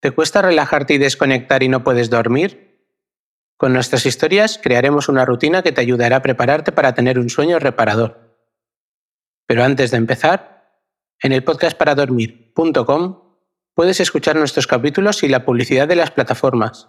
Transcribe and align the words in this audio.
¿Te 0.00 0.12
cuesta 0.12 0.42
relajarte 0.42 0.94
y 0.94 0.98
desconectar 0.98 1.62
y 1.62 1.68
no 1.68 1.82
puedes 1.82 2.08
dormir? 2.08 2.68
Con 3.56 3.72
nuestras 3.72 4.06
historias 4.06 4.60
crearemos 4.62 5.08
una 5.08 5.24
rutina 5.24 5.62
que 5.62 5.72
te 5.72 5.80
ayudará 5.80 6.16
a 6.16 6.22
prepararte 6.22 6.70
para 6.70 6.94
tener 6.94 7.18
un 7.18 7.28
sueño 7.28 7.58
reparador. 7.58 8.36
Pero 9.46 9.64
antes 9.64 9.90
de 9.90 9.96
empezar, 9.96 10.82
en 11.20 11.32
el 11.32 11.42
podcastparadormir.com 11.42 13.22
puedes 13.74 13.98
escuchar 13.98 14.36
nuestros 14.36 14.68
capítulos 14.68 15.24
y 15.24 15.28
la 15.28 15.44
publicidad 15.44 15.88
de 15.88 15.96
las 15.96 16.12
plataformas. 16.12 16.88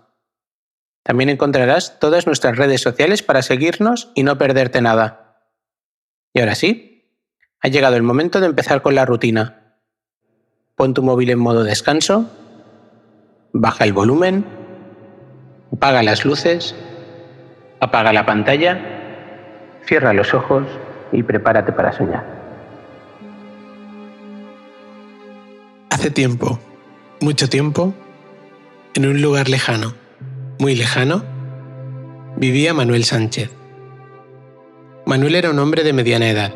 También 1.04 1.30
encontrarás 1.30 2.00
todas 2.00 2.28
nuestras 2.28 2.58
redes 2.58 2.82
sociales 2.82 3.24
para 3.24 3.42
seguirnos 3.42 4.12
y 4.14 4.22
no 4.22 4.38
perderte 4.38 4.82
nada. 4.82 5.50
Y 6.34 6.42
ahora 6.42 6.54
sí, 6.54 7.18
ha 7.62 7.70
llegado 7.70 7.96
el 7.96 8.04
momento 8.04 8.40
de 8.40 8.46
empezar 8.46 8.84
con 8.84 8.94
la 8.94 9.06
rutina. 9.06 9.80
Pon 10.76 10.94
tu 10.94 11.02
móvil 11.02 11.32
en 11.32 11.40
modo 11.40 11.64
descanso, 11.64 12.30
baja 13.54 13.84
el 13.84 13.94
volumen, 13.94 14.46
apaga 15.74 16.04
las 16.04 16.26
luces, 16.26 16.76
apaga 17.80 18.14
la 18.14 18.26
pantalla, 18.26 18.80
cierra 19.86 20.14
los 20.14 20.34
ojos 20.34 20.66
y 21.12 21.24
prepárate 21.24 21.72
para 21.72 21.92
soñar. 21.92 22.26
Hace 25.90 26.12
tiempo, 26.12 26.60
mucho 27.22 27.50
tiempo, 27.50 27.94
en 28.94 29.06
un 29.06 29.22
lugar 29.22 29.50
lejano, 29.50 29.94
muy 30.60 30.76
lejano, 30.76 31.24
vivía 32.38 32.74
Manuel 32.74 33.04
Sánchez. 33.04 33.52
Manuel 35.06 35.36
era 35.36 35.50
un 35.50 35.60
hombre 35.60 35.84
de 35.84 35.94
mediana 35.94 36.30
edad, 36.30 36.54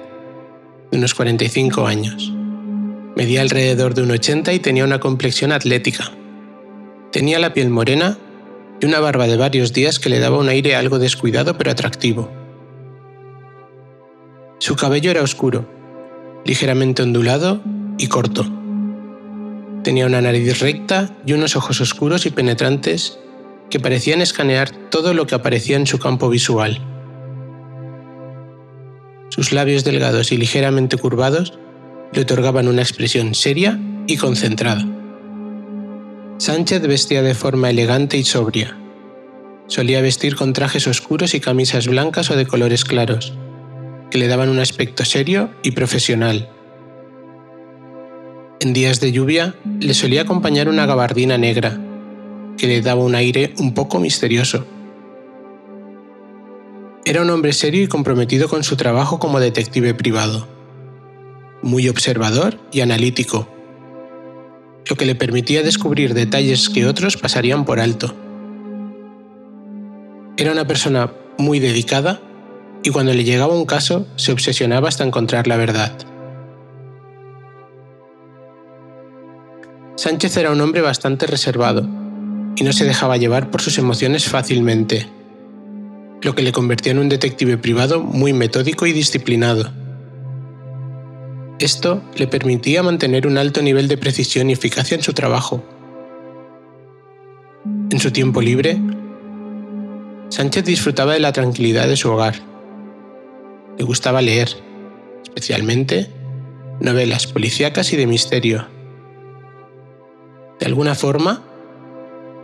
de 0.91 0.97
unos 0.97 1.13
45 1.13 1.87
años. 1.87 2.31
Medía 3.15 3.41
alrededor 3.41 3.93
de 3.93 4.03
un 4.03 4.11
80 4.11 4.53
y 4.53 4.59
tenía 4.59 4.83
una 4.83 4.99
complexión 4.99 5.51
atlética. 5.51 6.11
Tenía 7.13 7.37
la 7.37 7.53
piel 7.53 7.69
morena 7.69 8.17
y 8.81 8.85
una 8.87 8.99
barba 8.99 9.27
de 9.27 9.37
varios 9.37 9.71
días 9.71 9.99
que 9.99 10.09
le 10.09 10.19
daba 10.19 10.39
un 10.39 10.49
aire 10.49 10.75
algo 10.75 10.97
descuidado 10.97 11.57
pero 11.59 11.69
atractivo. 11.69 12.31
Su 14.57 14.75
cabello 14.75 15.11
era 15.11 15.21
oscuro, 15.21 15.69
ligeramente 16.43 17.03
ondulado 17.03 17.61
y 17.99 18.07
corto 18.07 18.45
Tenía 19.83 20.07
una 20.07 20.21
nariz 20.21 20.59
recta 20.59 21.15
y 21.25 21.33
unos 21.33 21.55
ojos 21.55 21.81
oscuros 21.81 22.25
y 22.25 22.31
penetrantes 22.31 23.19
que 23.69 23.79
parecían 23.79 24.21
escanear 24.21 24.71
todo 24.71 25.13
lo 25.13 25.27
que 25.27 25.35
aparecía 25.35 25.75
en 25.75 25.85
su 25.85 25.99
campo 25.99 26.29
visual. 26.29 26.79
Sus 29.29 29.51
labios 29.51 29.83
delgados 29.83 30.31
y 30.31 30.37
ligeramente 30.37 30.97
curvados 30.97 31.59
le 32.11 32.21
otorgaban 32.21 32.67
una 32.67 32.81
expresión 32.81 33.35
seria 33.35 33.79
y 34.07 34.17
concentrada. 34.17 34.92
Sánchez 36.43 36.81
vestía 36.81 37.21
de 37.21 37.35
forma 37.35 37.69
elegante 37.69 38.17
y 38.17 38.25
sobria. 38.25 38.77
Solía 39.67 40.01
vestir 40.01 40.35
con 40.35 40.51
trajes 40.51 40.87
oscuros 40.87 41.35
y 41.35 41.39
camisas 41.39 41.87
blancas 41.87 42.31
o 42.31 42.35
de 42.35 42.45
colores 42.45 42.83
claros, 42.83 43.33
que 44.11 44.17
le 44.17 44.27
daban 44.27 44.49
un 44.49 44.59
aspecto 44.59 45.05
serio 45.05 45.51
y 45.63 45.71
profesional. 45.71 46.49
En 48.59 48.73
días 48.73 48.99
de 48.99 49.13
lluvia 49.13 49.55
le 49.79 49.93
solía 49.93 50.23
acompañar 50.23 50.67
una 50.67 50.85
gabardina 50.85 51.37
negra, 51.37 51.79
que 52.57 52.67
le 52.67 52.81
daba 52.81 53.05
un 53.05 53.15
aire 53.15 53.53
un 53.59 53.73
poco 53.73 54.01
misterioso. 54.01 54.65
Era 57.05 57.21
un 57.21 57.29
hombre 57.29 57.53
serio 57.53 57.83
y 57.83 57.87
comprometido 57.87 58.49
con 58.49 58.65
su 58.65 58.75
trabajo 58.75 59.17
como 59.17 59.39
detective 59.39 59.93
privado, 59.93 60.45
muy 61.61 61.87
observador 61.87 62.59
y 62.73 62.81
analítico, 62.81 63.47
lo 64.87 64.95
que 64.95 65.05
le 65.05 65.15
permitía 65.15 65.63
descubrir 65.63 66.13
detalles 66.13 66.69
que 66.69 66.85
otros 66.85 67.17
pasarían 67.17 67.65
por 67.65 67.79
alto. 67.79 68.15
Era 70.37 70.51
una 70.51 70.67
persona 70.67 71.11
muy 71.37 71.59
dedicada 71.59 72.19
y 72.83 72.89
cuando 72.89 73.13
le 73.13 73.23
llegaba 73.23 73.55
un 73.55 73.65
caso 73.65 74.07
se 74.15 74.31
obsesionaba 74.31 74.89
hasta 74.89 75.03
encontrar 75.03 75.47
la 75.47 75.57
verdad. 75.57 75.93
Sánchez 79.95 80.35
era 80.37 80.51
un 80.51 80.59
hombre 80.59 80.81
bastante 80.81 81.27
reservado 81.27 81.87
y 82.55 82.63
no 82.63 82.73
se 82.73 82.85
dejaba 82.85 83.17
llevar 83.17 83.51
por 83.51 83.61
sus 83.61 83.77
emociones 83.77 84.25
fácilmente, 84.25 85.07
lo 86.21 86.35
que 86.35 86.41
le 86.41 86.51
convertía 86.51 86.91
en 86.91 86.99
un 86.99 87.09
detective 87.09 87.57
privado 87.57 88.01
muy 88.01 88.33
metódico 88.33 88.85
y 88.85 88.91
disciplinado. 88.91 89.71
Esto 91.63 92.03
le 92.17 92.27
permitía 92.27 92.83
mantener 92.83 93.25
un 93.25 93.37
alto 93.37 93.61
nivel 93.61 93.87
de 93.87 93.95
precisión 93.95 94.49
y 94.49 94.53
eficacia 94.53 94.95
en 94.95 95.01
su 95.01 95.13
trabajo. 95.13 95.63
En 97.89 98.01
su 98.01 98.11
tiempo 98.11 98.41
libre, 98.41 98.77
Sánchez 100.27 100.65
disfrutaba 100.65 101.13
de 101.13 101.21
la 101.21 101.31
tranquilidad 101.31 101.87
de 101.87 101.95
su 101.95 102.11
hogar. 102.11 102.35
Le 103.77 103.85
gustaba 103.85 104.21
leer, 104.21 104.49
especialmente 105.23 106.09
novelas 106.81 107.27
policíacas 107.27 107.93
y 107.93 107.95
de 107.95 108.07
misterio. 108.07 108.67
De 110.59 110.65
alguna 110.65 110.95
forma, 110.95 111.43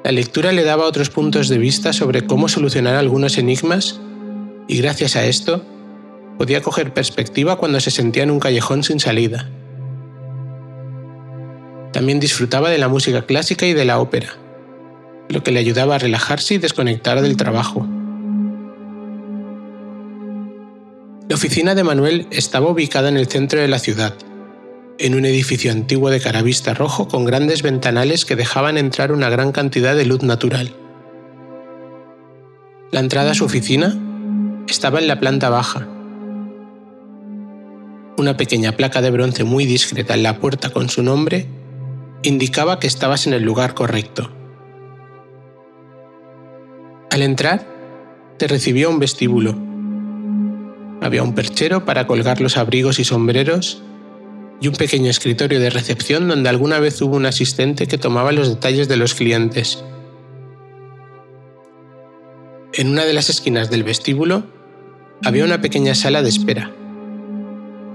la 0.06 0.14
lectura 0.14 0.54
le 0.54 0.64
daba 0.64 0.86
otros 0.86 1.10
puntos 1.10 1.50
de 1.50 1.58
vista 1.58 1.92
sobre 1.92 2.26
cómo 2.26 2.48
solucionar 2.48 2.96
algunos 2.96 3.38
enigmas 3.38 4.00
y 4.70 4.78
gracias 4.78 5.18
a 5.18 5.26
esto 5.26 5.66
podía 6.40 6.62
coger 6.62 6.94
perspectiva 6.94 7.58
cuando 7.58 7.82
se 7.82 7.92
sentía 7.92 8.24
en 8.24 8.32
un 8.32 8.40
callejón 8.40 8.82
sin 8.82 9.02
salida. 9.02 9.50
También 11.92 12.22
disfrutaba 12.22 12.70
de 12.70 12.78
la 12.78 12.88
música 12.88 13.24
clásica 13.24 13.66
y 13.66 13.74
de 13.74 13.84
la 13.84 14.00
ópera, 14.00 14.38
lo 15.28 15.44
que 15.44 15.52
le 15.52 15.60
ayudaba 15.60 15.96
a 15.96 15.98
relajarse 15.98 16.54
y 16.54 16.58
desconectar 16.58 17.22
del 17.22 17.36
trabajo. 17.36 17.86
La 21.28 21.36
oficina 21.36 21.76
de 21.76 21.84
Manuel 21.84 22.26
estaba 22.32 22.70
ubicada 22.70 23.10
en 23.10 23.18
el 23.18 23.28
centro 23.28 23.60
de 23.60 23.68
la 23.68 23.78
ciudad, 23.78 24.16
en 24.98 25.16
un 25.16 25.26
edificio 25.26 25.74
antiguo 25.74 26.10
de 26.10 26.22
caravista 26.22 26.74
rojo 26.74 27.10
con 27.10 27.26
grandes 27.26 27.64
ventanales 27.64 28.24
que 28.24 28.38
dejaban 28.38 28.78
entrar 28.78 29.12
una 29.12 29.30
gran 29.30 29.52
cantidad 29.52 29.94
de 29.94 30.06
luz 30.06 30.24
natural. 30.24 30.74
La 32.92 33.02
entrada 33.02 33.32
a 33.32 33.36
su 33.36 33.44
oficina 33.44 33.94
estaba 34.70 35.00
en 35.00 35.10
la 35.10 35.20
planta 35.20 35.50
baja. 35.50 35.86
Una 38.20 38.36
pequeña 38.36 38.74
placa 38.74 39.02
de 39.02 39.12
bronce 39.12 39.46
muy 39.46 39.66
discreta 39.66 40.14
en 40.14 40.24
la 40.24 40.42
puerta 40.42 40.72
con 40.72 40.90
su 40.90 41.02
nombre 41.02 41.46
indicaba 42.22 42.78
que 42.78 42.86
estabas 42.86 43.28
en 43.28 43.32
el 43.32 43.44
lugar 43.44 43.76
correcto. 43.76 44.30
Al 47.12 47.22
entrar, 47.22 47.66
te 48.38 48.50
recibió 48.50 48.90
un 48.90 49.00
vestíbulo. 49.00 49.58
Había 51.02 51.24
un 51.24 51.34
perchero 51.34 51.86
para 51.86 52.08
colgar 52.08 52.42
los 52.42 52.58
abrigos 52.58 53.00
y 53.00 53.06
sombreros 53.06 53.82
y 54.60 54.68
un 54.68 54.76
pequeño 54.76 55.10
escritorio 55.10 55.62
de 55.62 55.70
recepción 55.70 56.28
donde 56.28 56.50
alguna 56.50 56.82
vez 56.82 57.02
hubo 57.02 57.16
un 57.16 57.26
asistente 57.26 57.88
que 57.88 57.98
tomaba 57.98 58.34
los 58.34 58.50
detalles 58.50 58.90
de 58.90 58.98
los 58.98 59.16
clientes. 59.16 59.82
En 62.74 62.90
una 62.90 63.06
de 63.06 63.14
las 63.14 63.30
esquinas 63.30 63.70
del 63.70 63.86
vestíbulo 63.86 64.44
había 65.24 65.46
una 65.46 65.62
pequeña 65.62 65.96
sala 65.96 66.22
de 66.22 66.28
espera, 66.28 66.74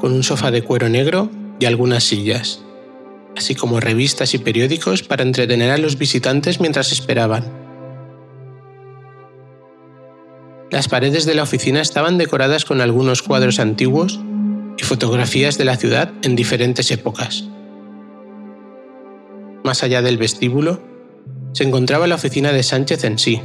con 0.04 0.12
un 0.12 0.22
sofá 0.22 0.50
de 0.50 0.60
cuero 0.60 0.90
negro 0.90 1.30
y 1.58 1.64
algunas 1.64 2.04
sillas, 2.04 2.62
así 3.38 3.54
como 3.54 3.80
revistas 3.80 4.34
y 4.34 4.38
periódicos 4.38 5.02
para 5.02 5.22
entretener 5.22 5.70
a 5.70 5.78
los 5.78 5.96
visitantes 5.96 6.60
mientras 6.60 6.92
esperaban. 6.92 7.50
Las 10.70 10.88
paredes 10.88 11.24
de 11.24 11.34
la 11.34 11.44
oficina 11.44 11.80
estaban 11.80 12.18
decoradas 12.18 12.66
con 12.66 12.82
algunos 12.82 13.22
cuadros 13.22 13.58
antiguos 13.58 14.20
y 14.76 14.82
fotografías 14.82 15.56
de 15.56 15.64
la 15.64 15.76
ciudad 15.76 16.12
en 16.20 16.36
diferentes 16.36 16.90
épocas. 16.90 17.44
Más 19.64 19.82
allá 19.82 20.02
del 20.02 20.18
vestíbulo, 20.18 20.82
se 21.52 21.64
encontraba 21.64 22.06
la 22.06 22.16
oficina 22.16 22.52
de 22.52 22.62
Sánchez 22.62 23.04
en 23.04 23.18
sí. 23.18 23.40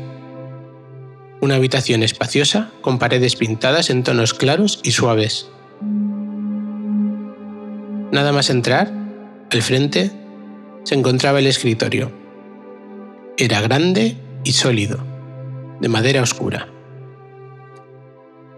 Una 1.39 1.55
habitación 1.55 2.03
espaciosa 2.03 2.69
con 2.81 2.99
paredes 2.99 3.37
pintadas 3.37 3.89
en 3.89 4.03
tonos 4.03 4.33
claros 4.33 4.81
y 4.83 4.91
suaves. 4.91 5.49
Nada 8.11 8.31
más 8.31 8.49
entrar, 8.49 8.91
al 9.51 9.61
frente, 9.61 10.11
se 10.83 10.95
encontraba 10.95 11.39
el 11.39 11.47
escritorio. 11.47 12.11
Era 13.37 13.61
grande 13.61 14.17
y 14.43 14.53
sólido, 14.53 14.99
de 15.79 15.89
madera 15.89 16.21
oscura 16.21 16.67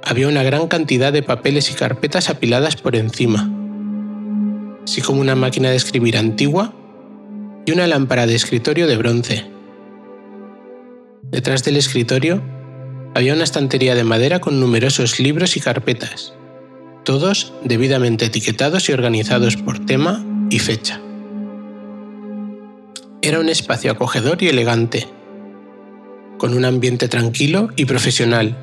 había 0.04 0.28
una 0.28 0.44
gran 0.44 0.68
cantidad 0.68 1.14
de 1.14 1.24
papeles 1.24 1.72
y 1.72 1.74
carpetas 1.74 2.30
apiladas 2.30 2.76
por 2.76 2.96
encima, 2.96 3.50
así 4.84 5.02
como 5.02 5.22
una 5.22 5.36
máquina 5.36 5.70
de 5.70 5.76
escribir 5.76 6.18
antigua 6.18 6.74
y 7.66 7.72
una 7.72 7.88
lámpara 7.88 8.26
de 8.26 8.36
escritorio 8.36 8.88
de 8.88 8.98
bronce. 8.98 9.46
Detrás 11.24 11.64
del 11.64 11.78
escritorio 11.78 12.42
había 13.14 13.34
una 13.34 13.44
estantería 13.44 13.96
de 13.96 14.04
madera 14.04 14.40
con 14.40 14.60
numerosos 14.60 15.20
libros 15.20 15.56
y 15.56 15.62
carpetas, 15.62 16.34
todos 17.04 17.54
debidamente 17.64 18.26
etiquetados 18.26 18.90
y 18.90 18.94
organizados 18.94 19.58
por 19.58 19.86
tema 19.86 20.24
y 20.50 20.60
fecha. 20.60 21.00
Era 23.22 23.40
un 23.40 23.50
espacio 23.50 23.92
acogedor 23.92 24.42
y 24.42 24.48
elegante, 24.48 25.08
con 26.38 26.54
un 26.54 26.66
ambiente 26.66 27.08
tranquilo 27.08 27.70
y 27.76 27.86
profesional. 27.86 28.58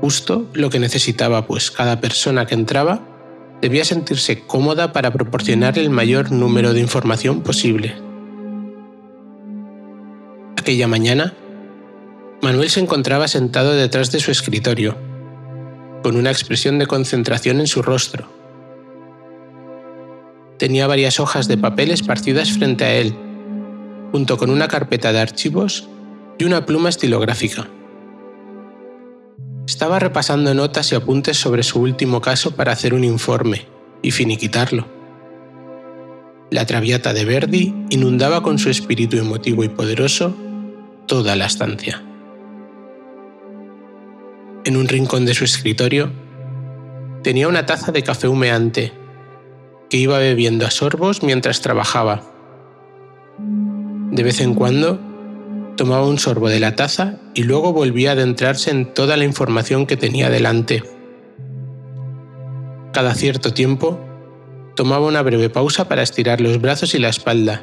Justo 0.00 0.48
lo 0.54 0.70
que 0.70 0.78
necesitaba, 0.78 1.46
pues 1.46 1.70
cada 1.70 2.00
persona 2.00 2.46
que 2.46 2.54
entraba 2.54 3.00
debía 3.60 3.84
sentirse 3.84 4.40
cómoda 4.40 4.92
para 4.92 5.12
proporcionar 5.12 5.78
el 5.78 5.90
mayor 5.90 6.32
número 6.32 6.72
de 6.72 6.80
información 6.80 7.42
posible. 7.42 7.96
Aquella 10.56 10.88
mañana, 10.88 11.34
Manuel 12.42 12.70
se 12.70 12.80
encontraba 12.80 13.28
sentado 13.28 13.72
detrás 13.72 14.10
de 14.12 14.20
su 14.20 14.30
escritorio, 14.30 14.96
con 16.06 16.14
una 16.14 16.30
expresión 16.30 16.78
de 16.78 16.86
concentración 16.86 17.58
en 17.58 17.66
su 17.66 17.82
rostro. 17.82 18.28
Tenía 20.56 20.86
varias 20.86 21.18
hojas 21.18 21.48
de 21.48 21.58
papel 21.58 21.90
esparcidas 21.90 22.52
frente 22.52 22.84
a 22.84 22.94
él, 22.94 23.12
junto 24.12 24.38
con 24.38 24.50
una 24.50 24.68
carpeta 24.68 25.12
de 25.12 25.18
archivos 25.18 25.88
y 26.38 26.44
una 26.44 26.64
pluma 26.64 26.90
estilográfica. 26.90 27.66
Estaba 29.66 29.98
repasando 29.98 30.54
notas 30.54 30.92
y 30.92 30.94
apuntes 30.94 31.38
sobre 31.38 31.64
su 31.64 31.80
último 31.80 32.20
caso 32.20 32.52
para 32.52 32.70
hacer 32.70 32.94
un 32.94 33.02
informe 33.02 33.66
y 34.00 34.12
finiquitarlo. 34.12 34.86
La 36.52 36.66
traviata 36.66 37.14
de 37.14 37.24
Verdi 37.24 37.74
inundaba 37.90 38.44
con 38.44 38.60
su 38.60 38.70
espíritu 38.70 39.16
emotivo 39.16 39.64
y 39.64 39.70
poderoso 39.70 40.36
toda 41.08 41.34
la 41.34 41.46
estancia. 41.46 42.05
En 44.66 44.76
un 44.76 44.88
rincón 44.88 45.24
de 45.26 45.34
su 45.34 45.44
escritorio 45.44 46.10
tenía 47.22 47.46
una 47.46 47.66
taza 47.66 47.92
de 47.92 48.02
café 48.02 48.26
humeante 48.26 48.92
que 49.88 49.96
iba 49.96 50.18
bebiendo 50.18 50.66
a 50.66 50.72
sorbos 50.72 51.22
mientras 51.22 51.60
trabajaba. 51.60 52.24
De 54.10 54.24
vez 54.24 54.40
en 54.40 54.54
cuando 54.54 54.98
tomaba 55.76 56.08
un 56.08 56.18
sorbo 56.18 56.48
de 56.48 56.58
la 56.58 56.74
taza 56.74 57.20
y 57.32 57.44
luego 57.44 57.72
volvía 57.72 58.10
a 58.10 58.12
adentrarse 58.14 58.72
en 58.72 58.92
toda 58.92 59.16
la 59.16 59.22
información 59.22 59.86
que 59.86 59.96
tenía 59.96 60.30
delante. 60.30 60.82
Cada 62.92 63.14
cierto 63.14 63.54
tiempo, 63.54 64.00
tomaba 64.74 65.06
una 65.06 65.22
breve 65.22 65.48
pausa 65.48 65.86
para 65.86 66.02
estirar 66.02 66.40
los 66.40 66.60
brazos 66.60 66.92
y 66.96 66.98
la 66.98 67.10
espalda, 67.10 67.62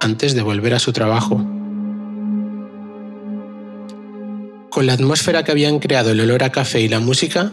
antes 0.00 0.34
de 0.34 0.42
volver 0.42 0.74
a 0.74 0.80
su 0.80 0.92
trabajo. 0.92 1.40
Con 4.72 4.86
la 4.86 4.94
atmósfera 4.94 5.44
que 5.44 5.50
habían 5.50 5.80
creado 5.80 6.12
el 6.12 6.20
olor 6.20 6.42
a 6.42 6.50
café 6.50 6.80
y 6.80 6.88
la 6.88 6.98
música, 6.98 7.52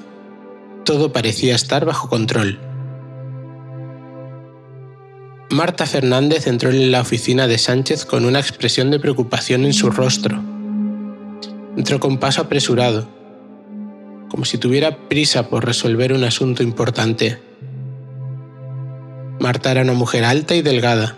todo 0.86 1.12
parecía 1.12 1.54
estar 1.54 1.84
bajo 1.84 2.08
control. 2.08 2.62
Marta 5.50 5.86
Fernández 5.86 6.48
entró 6.48 6.70
en 6.70 6.94
la 6.94 7.02
oficina 7.02 7.48
de 7.48 7.58
Sánchez 7.58 8.06
con 8.06 8.24
una 8.24 8.40
expresión 8.40 8.90
de 8.90 9.02
preocupación 9.02 9.66
en 9.66 9.74
su 9.74 9.92
rostro. 9.92 10.42
Entró 11.76 12.00
con 12.00 12.20
paso 12.20 12.44
apresurado, 12.44 13.10
como 14.30 14.46
si 14.46 14.58
tuviera 14.58 15.10
prisa 15.10 15.50
por 15.50 15.66
resolver 15.66 16.14
un 16.14 16.24
asunto 16.24 16.64
importante. 16.64 17.38
Marta 19.42 19.72
era 19.72 19.82
una 19.82 19.92
mujer 19.92 20.24
alta 20.24 20.56
y 20.56 20.62
delgada. 20.62 21.18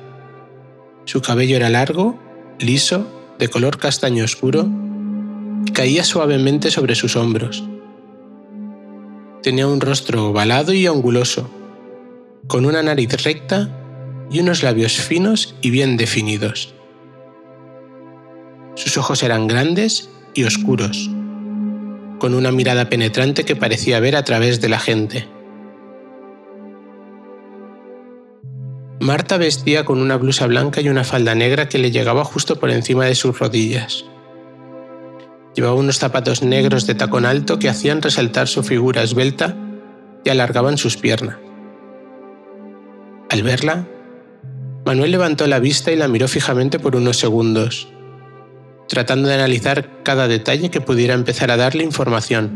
Su 1.06 1.21
cabello 1.21 1.57
era 1.57 1.69
largo, 1.69 2.19
liso, 2.57 3.06
de 3.38 3.50
color 3.50 3.77
castaño 3.77 4.24
oscuro, 4.24 4.80
caía 5.73 6.03
suavemente 6.03 6.71
sobre 6.71 6.95
sus 6.95 7.15
hombros. 7.15 7.63
Tenía 9.43 9.67
un 9.67 9.81
rostro 9.81 10.29
ovalado 10.29 10.73
y 10.73 10.85
anguloso, 10.85 11.49
con 12.47 12.65
una 12.65 12.83
nariz 12.83 13.23
recta 13.23 13.69
y 14.29 14.39
unos 14.39 14.63
labios 14.63 14.93
finos 14.93 15.55
y 15.61 15.69
bien 15.71 15.97
definidos. 15.97 16.73
Sus 18.75 18.97
ojos 18.97 19.23
eran 19.23 19.47
grandes 19.47 20.09
y 20.33 20.43
oscuros, 20.43 21.09
con 22.19 22.33
una 22.33 22.51
mirada 22.51 22.89
penetrante 22.89 23.43
que 23.43 23.55
parecía 23.55 23.99
ver 23.99 24.15
a 24.15 24.23
través 24.23 24.61
de 24.61 24.69
la 24.69 24.79
gente. 24.79 25.27
Marta 28.99 29.37
vestía 29.37 29.83
con 29.83 29.99
una 29.99 30.17
blusa 30.17 30.45
blanca 30.45 30.79
y 30.79 30.89
una 30.89 31.03
falda 31.03 31.33
negra 31.33 31.67
que 31.67 31.79
le 31.79 31.89
llegaba 31.89 32.23
justo 32.23 32.59
por 32.59 32.69
encima 32.69 33.05
de 33.05 33.15
sus 33.15 33.39
rodillas. 33.39 34.05
Llevaba 35.56 35.75
unos 35.75 35.98
zapatos 35.98 36.44
negros 36.44 36.88
de 36.88 36.95
tacón 36.95 37.25
alto 37.25 37.59
que 37.59 37.69
hacían 37.69 38.01
resaltar 38.01 38.48
su 38.48 38.63
figura 38.63 39.03
esbelta 39.03 39.56
y 40.24 40.30
alargaban 40.30 40.77
sus 40.77 40.98
piernas. 40.98 41.38
Al 43.30 43.44
verla, 43.44 43.88
Manuel 44.86 45.12
levantó 45.12 45.48
la 45.48 45.59
vista 45.59 45.92
y 45.92 45.95
la 45.95 46.07
miró 46.07 46.27
fijamente 46.27 46.80
por 46.80 46.95
unos 46.95 47.18
segundos, 47.18 47.88
tratando 48.88 49.30
de 49.30 49.36
analizar 49.36 50.03
cada 50.03 50.27
detalle 50.27 50.71
que 50.71 50.81
pudiera 50.81 51.13
empezar 51.13 51.51
a 51.51 51.57
darle 51.57 51.83
información. 51.83 52.51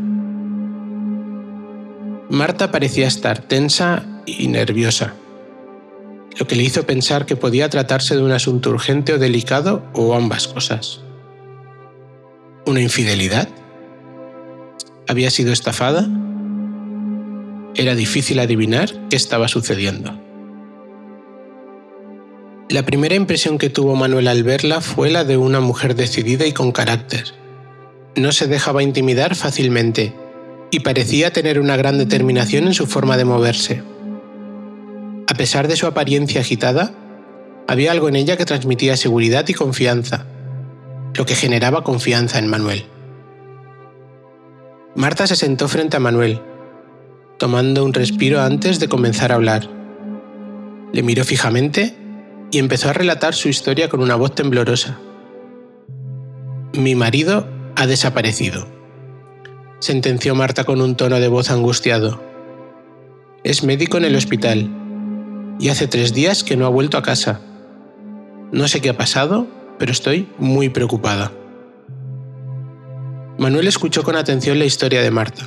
Marta 2.28 2.70
parecía 2.70 3.06
estar 3.06 3.38
tensa 3.38 4.04
y 4.26 4.48
nerviosa, 4.48 5.14
lo 6.38 6.46
que 6.46 6.56
le 6.56 6.64
hizo 6.64 6.84
pensar 6.84 7.24
que 7.24 7.36
podía 7.36 7.70
tratarse 7.70 8.16
de 8.16 8.22
un 8.22 8.32
asunto 8.32 8.70
urgente 8.70 9.12
o 9.12 9.18
delicado 9.18 9.84
o 9.92 10.14
ambas 10.14 10.48
cosas. 10.48 11.05
¿Una 12.66 12.80
infidelidad? 12.80 13.48
¿Había 15.06 15.30
sido 15.30 15.52
estafada? 15.52 16.08
Era 17.76 17.94
difícil 17.94 18.40
adivinar 18.40 18.90
qué 19.08 19.14
estaba 19.14 19.46
sucediendo. 19.46 20.20
La 22.68 22.84
primera 22.84 23.14
impresión 23.14 23.58
que 23.58 23.70
tuvo 23.70 23.94
Manuel 23.94 24.26
al 24.26 24.42
verla 24.42 24.80
fue 24.80 25.10
la 25.10 25.22
de 25.22 25.36
una 25.36 25.60
mujer 25.60 25.94
decidida 25.94 26.44
y 26.44 26.52
con 26.52 26.72
carácter. 26.72 27.34
No 28.16 28.32
se 28.32 28.48
dejaba 28.48 28.82
intimidar 28.82 29.36
fácilmente 29.36 30.12
y 30.72 30.80
parecía 30.80 31.32
tener 31.32 31.60
una 31.60 31.76
gran 31.76 31.98
determinación 31.98 32.66
en 32.66 32.74
su 32.74 32.88
forma 32.88 33.16
de 33.16 33.24
moverse. 33.24 33.84
A 35.28 35.34
pesar 35.34 35.68
de 35.68 35.76
su 35.76 35.86
apariencia 35.86 36.40
agitada, 36.40 36.92
había 37.68 37.92
algo 37.92 38.08
en 38.08 38.16
ella 38.16 38.36
que 38.36 38.44
transmitía 38.44 38.96
seguridad 38.96 39.46
y 39.46 39.54
confianza, 39.54 40.26
lo 41.14 41.26
que 41.26 41.34
generaba 41.34 41.84
confianza 41.84 42.38
en 42.38 42.48
Manuel. 42.48 42.86
Marta 44.94 45.26
se 45.26 45.36
sentó 45.36 45.68
frente 45.68 45.96
a 45.96 46.00
Manuel, 46.00 46.40
tomando 47.38 47.84
un 47.84 47.92
respiro 47.92 48.40
antes 48.40 48.80
de 48.80 48.88
comenzar 48.88 49.30
a 49.30 49.34
hablar. 49.34 49.68
Le 50.92 51.02
miró 51.02 51.24
fijamente 51.24 51.94
y 52.50 52.58
empezó 52.58 52.88
a 52.88 52.94
relatar 52.94 53.34
su 53.34 53.48
historia 53.48 53.88
con 53.88 54.00
una 54.00 54.16
voz 54.16 54.34
temblorosa. 54.34 54.98
Mi 56.72 56.94
marido 56.94 57.46
ha 57.76 57.86
desaparecido, 57.86 58.66
sentenció 59.78 60.34
Marta 60.34 60.64
con 60.64 60.80
un 60.80 60.96
tono 60.96 61.20
de 61.20 61.28
voz 61.28 61.50
angustiado. 61.50 62.22
Es 63.44 63.62
médico 63.62 63.98
en 63.98 64.04
el 64.04 64.16
hospital 64.16 64.70
y 65.58 65.68
hace 65.68 65.88
tres 65.88 66.14
días 66.14 66.42
que 66.42 66.56
no 66.56 66.66
ha 66.66 66.70
vuelto 66.70 66.98
a 66.98 67.02
casa. 67.02 67.40
No 68.52 68.68
sé 68.68 68.80
qué 68.80 68.90
ha 68.90 68.96
pasado, 68.96 69.46
pero 69.78 69.92
estoy 69.92 70.28
muy 70.38 70.68
preocupada. 70.68 71.32
Manuel 73.38 73.68
escuchó 73.68 74.02
con 74.02 74.16
atención 74.16 74.58
la 74.58 74.64
historia 74.64 75.02
de 75.02 75.10
Marta, 75.10 75.46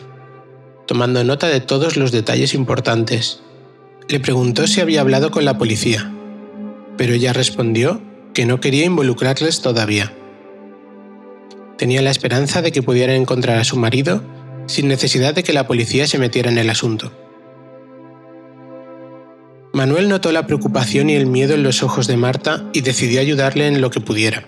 tomando 0.85 1.23
nota 1.23 1.47
de 1.47 1.59
todos 1.59 1.97
los 1.97 2.11
detalles 2.11 2.53
importantes. 2.53 3.41
Le 4.07 4.19
preguntó 4.19 4.67
si 4.67 4.81
había 4.81 5.01
hablado 5.01 5.31
con 5.31 5.45
la 5.45 5.57
policía 5.57 6.13
pero 6.99 7.13
ella 7.13 7.31
respondió 7.31 8.01
que 8.33 8.45
no 8.45 8.59
quería 8.59 8.83
involucrarles 8.83 9.61
todavía. 9.61 10.11
Tenía 11.77 12.01
la 12.01 12.11
esperanza 12.11 12.61
de 12.61 12.73
que 12.73 12.83
pudieran 12.83 13.15
encontrar 13.15 13.57
a 13.57 13.63
su 13.63 13.77
marido 13.77 14.21
sin 14.67 14.89
necesidad 14.89 15.33
de 15.33 15.43
que 15.43 15.53
la 15.53 15.65
policía 15.65 16.07
se 16.07 16.17
metiera 16.17 16.51
en 16.51 16.57
el 16.57 16.69
asunto. 16.69 17.13
Manuel 19.71 20.09
notó 20.09 20.31
la 20.31 20.47
preocupación 20.47 21.09
y 21.09 21.15
el 21.15 21.27
miedo 21.27 21.53
en 21.53 21.63
los 21.63 21.83
ojos 21.83 22.07
de 22.07 22.17
Marta 22.17 22.65
y 22.73 22.81
decidió 22.81 23.21
ayudarle 23.21 23.67
en 23.67 23.81
lo 23.81 23.91
que 23.91 24.01
pudiera. 24.01 24.47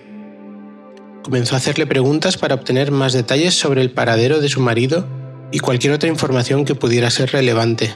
Comenzó 1.22 1.54
a 1.54 1.58
hacerle 1.58 1.86
preguntas 1.86 2.36
para 2.36 2.56
obtener 2.56 2.90
más 2.90 3.12
detalles 3.12 3.54
sobre 3.54 3.82
el 3.82 3.92
paradero 3.92 4.40
de 4.40 4.48
su 4.48 4.60
marido 4.60 5.06
y 5.52 5.60
cualquier 5.60 5.92
otra 5.92 6.08
información 6.08 6.64
que 6.64 6.74
pudiera 6.74 7.08
ser 7.10 7.30
relevante. 7.30 7.94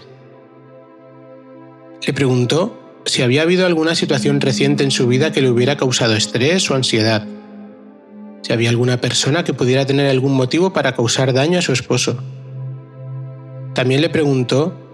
Le 2.06 2.12
preguntó 2.12 3.00
si 3.06 3.22
había 3.22 3.42
habido 3.42 3.66
alguna 3.66 3.96
situación 3.96 4.40
reciente 4.40 4.84
en 4.84 4.92
su 4.92 5.08
vida 5.08 5.32
que 5.32 5.42
le 5.42 5.50
hubiera 5.50 5.76
causado 5.76 6.14
estrés 6.14 6.70
o 6.70 6.76
ansiedad. 6.76 7.26
Si 8.42 8.52
había 8.52 8.70
alguna 8.70 9.00
persona 9.00 9.42
que 9.42 9.54
pudiera 9.54 9.84
tener 9.84 10.08
algún 10.08 10.34
motivo 10.34 10.72
para 10.72 10.94
causar 10.94 11.32
daño 11.32 11.58
a 11.58 11.62
su 11.62 11.72
esposo. 11.72 12.22
También 13.74 14.00
le 14.00 14.08
preguntó 14.08 14.85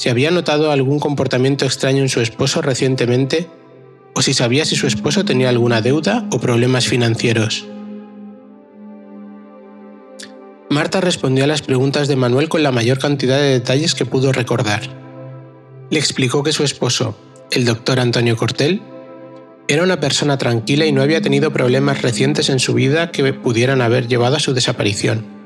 si 0.00 0.08
había 0.08 0.30
notado 0.30 0.72
algún 0.72 0.98
comportamiento 0.98 1.66
extraño 1.66 2.00
en 2.00 2.08
su 2.08 2.22
esposo 2.22 2.62
recientemente 2.62 3.50
o 4.14 4.22
si 4.22 4.32
sabía 4.32 4.64
si 4.64 4.74
su 4.74 4.86
esposo 4.86 5.26
tenía 5.26 5.50
alguna 5.50 5.82
deuda 5.82 6.26
o 6.32 6.40
problemas 6.40 6.86
financieros. 6.86 7.66
Marta 10.70 11.02
respondió 11.02 11.44
a 11.44 11.46
las 11.46 11.60
preguntas 11.60 12.08
de 12.08 12.16
Manuel 12.16 12.48
con 12.48 12.62
la 12.62 12.72
mayor 12.72 12.98
cantidad 12.98 13.36
de 13.36 13.50
detalles 13.50 13.94
que 13.94 14.06
pudo 14.06 14.32
recordar. 14.32 14.80
Le 15.90 15.98
explicó 15.98 16.42
que 16.42 16.54
su 16.54 16.64
esposo, 16.64 17.14
el 17.50 17.66
doctor 17.66 18.00
Antonio 18.00 18.38
Cortel, 18.38 18.80
Era 19.68 19.82
una 19.82 20.00
persona 20.00 20.38
tranquila 20.38 20.86
y 20.86 20.92
no 20.92 21.02
había 21.02 21.20
tenido 21.20 21.52
problemas 21.52 22.00
recientes 22.00 22.48
en 22.48 22.58
su 22.58 22.72
vida 22.72 23.10
que 23.10 23.34
pudieran 23.34 23.82
haber 23.82 24.08
llevado 24.08 24.36
a 24.36 24.40
su 24.40 24.54
desaparición. 24.54 25.39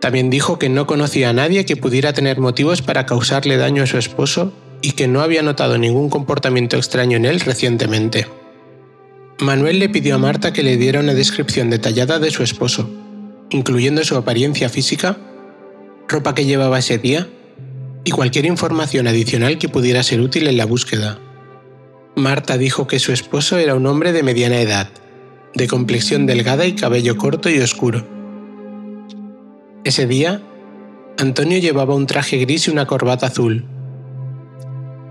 También 0.00 0.30
dijo 0.30 0.58
que 0.58 0.68
no 0.68 0.86
conocía 0.86 1.30
a 1.30 1.32
nadie 1.32 1.64
que 1.64 1.76
pudiera 1.76 2.12
tener 2.12 2.38
motivos 2.38 2.82
para 2.82 3.06
causarle 3.06 3.56
daño 3.56 3.82
a 3.82 3.86
su 3.86 3.98
esposo 3.98 4.52
y 4.82 4.92
que 4.92 5.08
no 5.08 5.20
había 5.20 5.42
notado 5.42 5.78
ningún 5.78 6.10
comportamiento 6.10 6.76
extraño 6.76 7.16
en 7.16 7.24
él 7.24 7.40
recientemente. 7.40 8.26
Manuel 9.40 9.78
le 9.78 9.88
pidió 9.88 10.14
a 10.14 10.18
Marta 10.18 10.52
que 10.52 10.62
le 10.62 10.76
diera 10.76 11.00
una 11.00 11.14
descripción 11.14 11.70
detallada 11.70 12.18
de 12.18 12.30
su 12.30 12.42
esposo, 12.42 12.88
incluyendo 13.50 14.04
su 14.04 14.16
apariencia 14.16 14.68
física, 14.68 15.16
ropa 16.08 16.34
que 16.34 16.44
llevaba 16.44 16.78
ese 16.78 16.98
día 16.98 17.28
y 18.04 18.12
cualquier 18.12 18.46
información 18.46 19.08
adicional 19.08 19.58
que 19.58 19.68
pudiera 19.68 20.02
ser 20.02 20.20
útil 20.20 20.46
en 20.46 20.56
la 20.56 20.64
búsqueda. 20.64 21.18
Marta 22.14 22.56
dijo 22.56 22.86
que 22.86 22.98
su 22.98 23.12
esposo 23.12 23.58
era 23.58 23.74
un 23.74 23.86
hombre 23.86 24.12
de 24.12 24.22
mediana 24.22 24.60
edad, 24.60 24.88
de 25.54 25.66
complexión 25.66 26.24
delgada 26.24 26.64
y 26.64 26.74
cabello 26.74 27.16
corto 27.16 27.50
y 27.50 27.58
oscuro. 27.58 28.15
Ese 29.86 30.08
día, 30.08 30.42
Antonio 31.16 31.58
llevaba 31.58 31.94
un 31.94 32.08
traje 32.08 32.38
gris 32.38 32.66
y 32.66 32.72
una 32.72 32.86
corbata 32.86 33.26
azul. 33.26 33.66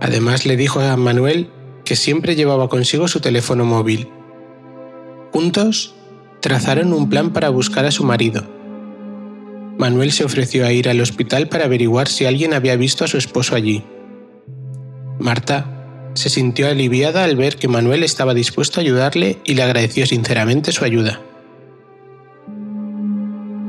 Además 0.01 0.45
le 0.45 0.57
dijo 0.57 0.81
a 0.81 0.97
Manuel 0.97 1.49
que 1.85 1.95
siempre 1.95 2.35
llevaba 2.35 2.67
consigo 2.67 3.07
su 3.07 3.21
teléfono 3.21 3.63
móvil. 3.63 4.09
Juntos, 5.31 5.95
trazaron 6.41 6.91
un 6.91 7.09
plan 7.09 7.31
para 7.31 7.47
buscar 7.47 7.85
a 7.85 7.91
su 7.91 8.03
marido. 8.03 8.43
Manuel 9.77 10.11
se 10.11 10.25
ofreció 10.25 10.65
a 10.65 10.73
ir 10.73 10.89
al 10.89 10.99
hospital 10.99 11.47
para 11.47 11.63
averiguar 11.63 12.09
si 12.09 12.25
alguien 12.25 12.53
había 12.53 12.75
visto 12.75 13.05
a 13.05 13.07
su 13.07 13.17
esposo 13.17 13.55
allí. 13.55 13.81
Marta 15.19 16.11
se 16.15 16.27
sintió 16.27 16.67
aliviada 16.67 17.23
al 17.23 17.37
ver 17.37 17.55
que 17.55 17.69
Manuel 17.69 18.03
estaba 18.03 18.33
dispuesto 18.33 18.81
a 18.81 18.83
ayudarle 18.83 19.37
y 19.45 19.53
le 19.53 19.63
agradeció 19.63 20.05
sinceramente 20.05 20.73
su 20.73 20.83
ayuda. 20.83 21.21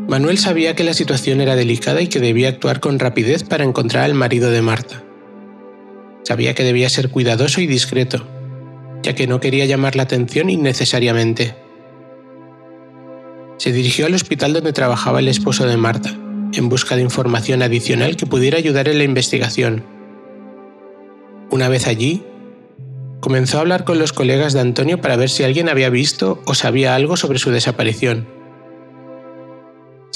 Manuel 0.09 0.39
sabía 0.39 0.77
que 0.77 0.85
la 0.85 0.95
situación 0.95 1.41
era 1.41 1.57
delicada 1.57 2.01
y 2.01 2.07
que 2.07 2.21
debía 2.21 2.49
actuar 2.49 2.79
con 2.79 3.01
rapidez 3.01 3.43
para 3.43 3.65
encontrar 3.65 4.05
al 4.05 4.15
marido 4.15 4.51
de 4.51 4.63
Marta. 4.63 5.03
Sabía 6.23 6.55
que 6.55 6.63
debía 6.63 6.89
ser 6.89 7.11
cuidadoso 7.11 7.61
y 7.61 7.67
discreto, 7.67 8.25
ya 9.03 9.17
que 9.17 9.27
no 9.27 9.41
quería 9.41 9.65
llamar 9.65 9.97
la 9.97 10.05
atención 10.05 10.49
innecesariamente. 10.49 11.57
Se 13.59 13.73
dirigió 13.73 14.07
al 14.07 14.15
hospital 14.15 14.53
donde 14.53 14.73
trabajaba 14.73 15.19
el 15.19 15.29
esposo 15.29 15.67
de 15.67 15.77
Marta, 15.77 16.11
en 16.53 16.69
busca 16.69 16.95
de 16.95 17.03
información 17.03 17.63
adicional 17.63 18.17
que 18.17 18.27
pudiera 18.27 18.59
ayudar 18.59 18.89
en 18.89 18.99
la 18.99 19.05
investigación. 19.05 19.85
Una 21.51 21.69
vez 21.69 21.89
allí, 21.89 22.23
comenzó 23.21 23.59
a 23.59 23.63
hablar 23.63 23.83
con 23.83 23.99
los 23.99 24.13
colegas 24.13 24.53
de 24.53 24.61
Antonio 24.61 25.01
para 25.01 25.17
ver 25.17 25.31
si 25.31 25.43
alguien 25.43 25.69
había 25.69 25.91
visto 25.91 26.43
o 26.45 26.55
sabía 26.55 26.95
algo 26.95 27.17
sobre 27.17 27.41
su 27.41 27.51
desaparición. 27.51 28.36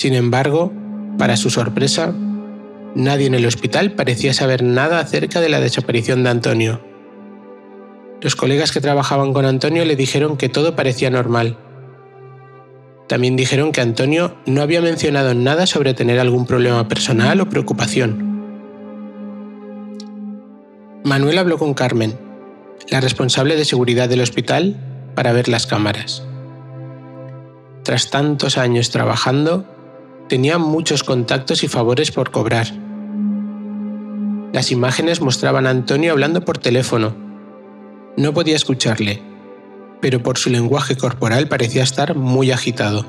Sin 0.01 0.15
embargo, 0.15 0.73
para 1.19 1.37
su 1.37 1.51
sorpresa, 1.51 2.15
Nadie 2.95 3.27
en 3.27 3.35
el 3.35 3.45
hospital 3.45 3.93
parecía 3.93 4.33
saber 4.33 4.63
nada 4.63 4.99
acerca 4.99 5.43
de 5.43 5.51
la 5.51 5.61
desaparición 5.61 6.25
de 6.25 6.31
Antonio. 6.31 6.81
Los 8.23 8.35
colegas 8.35 8.73
que 8.73 8.81
trabajaban 8.81 9.35
con 9.35 9.45
Antonio 9.45 9.85
le 9.85 9.95
dijeron 9.95 10.39
que 10.39 10.49
todo 10.49 10.75
parecía 10.75 11.11
normal. 11.11 11.59
También 13.09 13.37
dijeron 13.37 13.73
que 13.73 13.83
Antonio 13.83 14.39
no 14.47 14.63
había 14.63 14.81
mencionado 14.81 15.35
nada 15.35 15.67
sobre 15.67 15.93
tener 15.93 16.19
algún 16.19 16.47
problema 16.47 16.89
personal 16.89 17.39
o 17.43 17.51
preocupación. 17.51 18.41
Manuel 21.05 21.37
habló 21.37 21.59
con 21.59 21.75
Carmen, 21.75 22.19
la 22.89 23.03
responsable 23.03 23.55
de 23.55 23.67
seguridad 23.67 24.09
del 24.09 24.23
hospital, 24.23 24.81
para 25.15 25.33
ver 25.33 25.49
las 25.49 25.67
cámaras. 25.67 26.25
Tras 27.83 28.09
tantos 28.09 28.57
años 28.57 28.89
trabajando, 28.89 29.67
tenía 30.31 30.59
muchos 30.59 31.03
contactos 31.03 31.65
y 31.65 31.69
favores 31.69 32.13
por 32.13 32.31
cobrar. 32.31 32.69
Las 34.53 34.71
imágenes 34.71 35.21
mostraban 35.21 35.67
a 35.67 35.71
Antonio 35.71 36.13
hablando 36.13 36.45
por 36.45 36.57
teléfono. 36.57 37.15
No 38.17 38.33
podía 38.33 38.55
escucharle, 38.55 39.21
pero 40.01 40.23
por 40.23 40.39
su 40.39 40.49
lenguaje 40.49 40.97
corporal 40.97 41.49
parecía 41.49 41.83
estar 41.83 42.15
muy 42.15 42.53
agitado. 42.53 43.05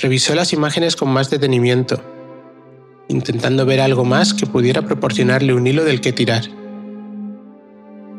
Revisó 0.00 0.36
las 0.36 0.52
imágenes 0.52 0.94
con 0.94 1.08
más 1.08 1.28
detenimiento, 1.28 2.00
intentando 3.08 3.66
ver 3.66 3.80
algo 3.80 4.04
más 4.04 4.32
que 4.32 4.46
pudiera 4.46 4.82
proporcionarle 4.82 5.54
un 5.54 5.66
hilo 5.66 5.84
del 5.84 6.00
que 6.00 6.12
tirar. 6.12 6.44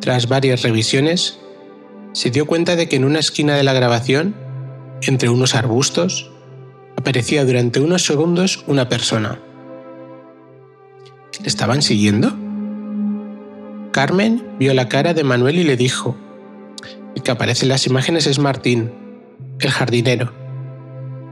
Tras 0.02 0.28
varias 0.28 0.62
revisiones, 0.62 1.40
se 2.12 2.32
dio 2.32 2.46
cuenta 2.46 2.76
de 2.76 2.90
que 2.90 2.98
en 2.98 3.06
una 3.06 3.20
esquina 3.20 3.56
de 3.56 3.64
la 3.64 3.72
grabación, 3.72 4.36
entre 5.02 5.30
unos 5.30 5.56
arbustos, 5.56 6.32
aparecía 6.98 7.46
durante 7.46 7.80
unos 7.80 8.04
segundos 8.04 8.64
una 8.68 8.90
persona. 8.90 9.40
¿Le 11.40 11.48
estaban 11.48 11.82
siguiendo? 11.82 12.36
Carmen 13.92 14.44
vio 14.60 14.74
la 14.74 14.90
cara 14.90 15.14
de 15.14 15.24
Manuel 15.24 15.60
y 15.60 15.64
le 15.64 15.78
dijo, 15.78 16.18
el 17.16 17.22
que 17.22 17.32
aparece 17.32 17.66
en 17.66 17.70
las 17.70 17.88
imágenes 17.88 18.28
es 18.28 18.40
Martín, 18.40 18.92
el 19.60 19.70
jardinero. 19.70 20.34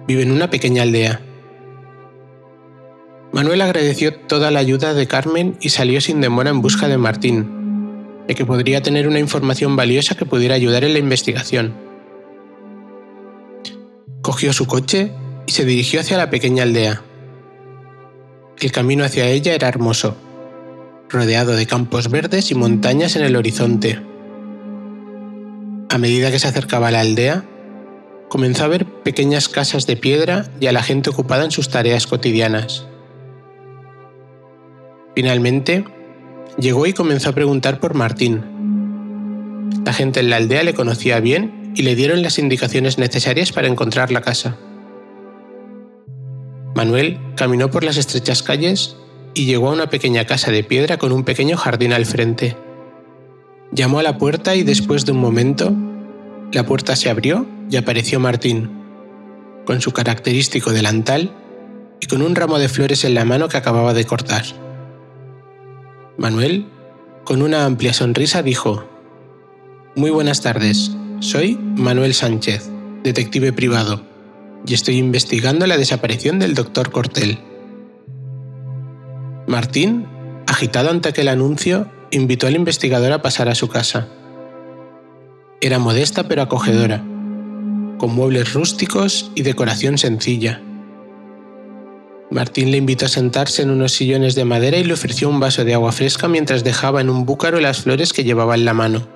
Vive 0.07 0.21
en 0.21 0.31
una 0.31 0.49
pequeña 0.49 0.83
aldea. 0.83 1.21
Manuel 3.33 3.61
agradeció 3.61 4.15
toda 4.15 4.51
la 4.51 4.59
ayuda 4.59 4.93
de 4.93 5.07
Carmen 5.07 5.57
y 5.59 5.69
salió 5.69 5.99
sin 5.99 6.21
demora 6.21 6.51
en 6.51 6.61
busca 6.61 6.87
de 6.87 6.97
Martín, 6.97 8.23
de 8.27 8.35
que 8.35 8.45
podría 8.45 8.81
tener 8.81 9.07
una 9.07 9.19
información 9.19 9.75
valiosa 9.75 10.15
que 10.15 10.25
pudiera 10.25 10.55
ayudar 10.55 10.83
en 10.83 10.93
la 10.93 10.99
investigación. 10.99 11.73
Cogió 14.21 14.53
su 14.53 14.67
coche 14.67 15.11
y 15.47 15.51
se 15.51 15.65
dirigió 15.65 15.99
hacia 15.99 16.17
la 16.17 16.29
pequeña 16.29 16.63
aldea. 16.63 17.01
El 18.59 18.71
camino 18.71 19.03
hacia 19.03 19.27
ella 19.27 19.53
era 19.53 19.67
hermoso, 19.67 20.15
rodeado 21.09 21.55
de 21.55 21.65
campos 21.65 22.09
verdes 22.09 22.51
y 22.51 22.55
montañas 22.55 23.15
en 23.15 23.23
el 23.23 23.35
horizonte. 23.35 23.99
A 25.89 25.97
medida 25.97 26.31
que 26.31 26.39
se 26.39 26.47
acercaba 26.47 26.87
a 26.87 26.91
la 26.91 27.01
aldea, 27.01 27.45
comenzó 28.29 28.63
a 28.63 28.67
ver 28.67 28.85
pequeñas 28.85 29.49
casas 29.49 29.85
de 29.87 29.97
piedra 29.97 30.49
y 30.59 30.67
a 30.67 30.71
la 30.71 30.83
gente 30.83 31.09
ocupada 31.09 31.45
en 31.45 31.51
sus 31.51 31.69
tareas 31.69 32.07
cotidianas. 32.07 32.85
Finalmente, 35.15 35.85
llegó 36.57 36.85
y 36.87 36.93
comenzó 36.93 37.29
a 37.29 37.35
preguntar 37.35 37.79
por 37.79 37.93
Martín. 37.93 38.43
La 39.85 39.93
gente 39.93 40.19
en 40.19 40.29
la 40.29 40.37
aldea 40.37 40.63
le 40.63 40.73
conocía 40.73 41.19
bien 41.19 41.73
y 41.75 41.83
le 41.83 41.95
dieron 41.95 42.21
las 42.21 42.39
indicaciones 42.39 42.97
necesarias 42.97 43.51
para 43.51 43.67
encontrar 43.67 44.11
la 44.11 44.21
casa. 44.21 44.57
Manuel 46.75 47.17
caminó 47.37 47.71
por 47.71 47.85
las 47.85 47.95
estrechas 47.95 48.43
calles 48.43 48.97
y 49.33 49.45
llegó 49.45 49.69
a 49.69 49.73
una 49.73 49.89
pequeña 49.89 50.25
casa 50.25 50.51
de 50.51 50.61
piedra 50.61 50.97
con 50.97 51.13
un 51.13 51.23
pequeño 51.23 51.55
jardín 51.55 51.93
al 51.93 52.05
frente. 52.05 52.57
Llamó 53.71 53.99
a 53.99 54.03
la 54.03 54.17
puerta 54.17 54.55
y 54.55 54.63
después 54.63 55.05
de 55.05 55.13
un 55.13 55.19
momento, 55.19 55.73
la 56.51 56.65
puerta 56.65 56.97
se 56.97 57.09
abrió 57.09 57.47
y 57.71 57.77
apareció 57.77 58.19
Martín, 58.19 58.69
con 59.65 59.79
su 59.79 59.93
característico 59.93 60.73
delantal 60.73 61.31
y 62.01 62.07
con 62.07 62.21
un 62.21 62.35
ramo 62.35 62.59
de 62.59 62.67
flores 62.67 63.05
en 63.05 63.13
la 63.13 63.23
mano 63.23 63.47
que 63.47 63.55
acababa 63.55 63.93
de 63.93 64.05
cortar. 64.05 64.43
Manuel, 66.17 66.65
con 67.23 67.41
una 67.41 67.65
amplia 67.65 67.93
sonrisa, 67.93 68.43
dijo, 68.43 68.85
Muy 69.95 70.11
buenas 70.11 70.41
tardes, 70.41 70.91
soy 71.21 71.57
Manuel 71.57 72.13
Sánchez, 72.13 72.69
detective 73.01 73.53
privado 73.53 74.14
y 74.67 74.73
estoy 74.73 74.97
investigando 74.97 75.67
la 75.67 75.77
desaparición 75.77 76.39
del 76.39 76.53
doctor 76.53 76.91
Cortel. 76.91 77.39
Martín, 79.47 80.07
agitado 80.47 80.89
ante 80.89 81.09
aquel 81.09 81.27
anuncio, 81.27 81.91
invitó 82.11 82.47
al 82.47 82.55
investigador 82.55 83.11
a 83.11 83.21
pasar 83.21 83.49
a 83.49 83.55
su 83.55 83.67
casa. 83.67 84.07
Era 85.61 85.79
modesta 85.79 86.27
pero 86.27 86.41
acogedora, 86.41 87.03
con 87.97 88.13
muebles 88.13 88.53
rústicos 88.53 89.31
y 89.35 89.43
decoración 89.43 89.97
sencilla. 89.97 90.61
Martín 92.31 92.71
le 92.71 92.77
invitó 92.77 93.05
a 93.05 93.09
sentarse 93.09 93.61
en 93.61 93.69
unos 93.69 93.93
sillones 93.93 94.35
de 94.35 94.45
madera 94.45 94.77
y 94.77 94.83
le 94.83 94.93
ofreció 94.93 95.29
un 95.29 95.39
vaso 95.39 95.63
de 95.63 95.75
agua 95.75 95.91
fresca 95.91 96.27
mientras 96.27 96.63
dejaba 96.63 97.01
en 97.01 97.09
un 97.09 97.25
búcaro 97.25 97.59
las 97.59 97.81
flores 97.81 98.13
que 98.13 98.23
llevaba 98.23 98.55
en 98.55 98.65
la 98.65 98.73
mano. 98.73 99.14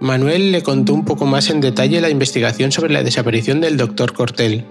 Manuel 0.00 0.52
le 0.52 0.62
contó 0.62 0.94
un 0.94 1.04
poco 1.04 1.26
más 1.26 1.50
en 1.50 1.60
detalle 1.60 2.00
la 2.00 2.10
investigación 2.10 2.70
sobre 2.70 2.92
la 2.92 3.02
desaparición 3.02 3.60
del 3.60 3.76
doctor 3.76 4.12
Cortel 4.12 4.64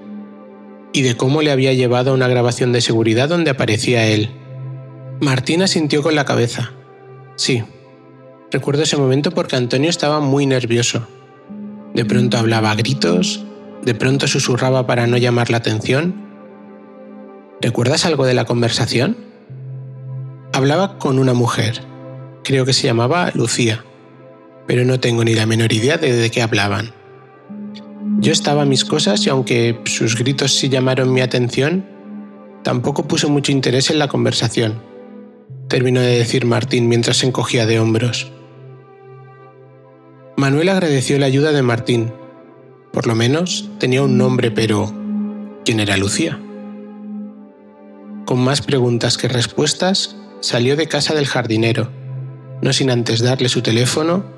y 0.93 1.01
de 1.01 1.17
cómo 1.17 1.41
le 1.41 1.51
había 1.51 1.73
llevado 1.73 2.11
a 2.11 2.13
una 2.13 2.27
grabación 2.27 2.71
de 2.71 2.81
seguridad 2.81 3.27
donde 3.27 3.51
aparecía 3.51 4.07
él. 4.07 4.29
Martina 5.19 5.67
sintió 5.67 6.01
con 6.01 6.15
la 6.15 6.25
cabeza. 6.25 6.71
Sí, 7.35 7.63
recuerdo 8.51 8.83
ese 8.83 8.97
momento 8.97 9.31
porque 9.31 9.57
Antonio 9.57 9.89
estaba 9.89 10.21
muy 10.21 10.45
nervioso. 10.45 11.07
De 11.93 12.05
pronto 12.05 12.37
hablaba 12.37 12.71
a 12.71 12.75
gritos, 12.75 13.43
de 13.83 13.95
pronto 13.95 14.27
susurraba 14.27 14.87
para 14.87 15.07
no 15.07 15.17
llamar 15.17 15.49
la 15.49 15.57
atención. 15.57 16.15
¿Recuerdas 17.61 18.05
algo 18.05 18.25
de 18.25 18.33
la 18.33 18.45
conversación? 18.45 19.17
Hablaba 20.53 20.97
con 20.97 21.19
una 21.19 21.33
mujer, 21.33 21.81
Creo 22.47 22.65
que 22.65 22.71
se 22.71 22.87
llamaba 22.87 23.29
Lucía, 23.33 23.83
pero 24.67 24.83
no 24.83 24.99
tengo 24.99 25.23
ni 25.23 25.33
la 25.33 25.45
menor 25.45 25.73
idea 25.73 25.97
de 25.97 26.13
de 26.13 26.29
qué 26.29 26.41
hablaban. 26.41 26.91
Yo 28.19 28.31
estaba 28.33 28.63
a 28.63 28.65
mis 28.65 28.83
cosas 28.83 29.25
y 29.25 29.29
aunque 29.29 29.79
sus 29.85 30.17
gritos 30.17 30.55
sí 30.55 30.69
llamaron 30.69 31.13
mi 31.13 31.21
atención, 31.21 31.85
tampoco 32.63 33.07
puse 33.07 33.27
mucho 33.27 33.51
interés 33.51 33.89
en 33.89 33.99
la 33.99 34.07
conversación, 34.07 34.81
terminó 35.67 36.01
de 36.01 36.17
decir 36.17 36.45
Martín 36.45 36.87
mientras 36.89 37.17
se 37.17 37.27
encogía 37.27 37.65
de 37.65 37.79
hombros. 37.79 38.31
Manuel 40.35 40.69
agradeció 40.69 41.17
la 41.17 41.25
ayuda 41.25 41.51
de 41.51 41.61
Martín. 41.61 42.11
Por 42.91 43.07
lo 43.07 43.15
menos 43.15 43.69
tenía 43.79 44.03
un 44.03 44.17
nombre, 44.17 44.51
pero 44.51 44.93
¿quién 45.63 45.79
era 45.79 45.97
Lucía? 45.97 46.39
Con 48.25 48.39
más 48.39 48.61
preguntas 48.61 49.17
que 49.17 49.27
respuestas, 49.27 50.15
salió 50.41 50.75
de 50.75 50.87
casa 50.87 51.13
del 51.13 51.27
jardinero, 51.27 51.89
no 52.61 52.73
sin 52.73 52.89
antes 52.89 53.21
darle 53.21 53.49
su 53.49 53.61
teléfono 53.61 54.36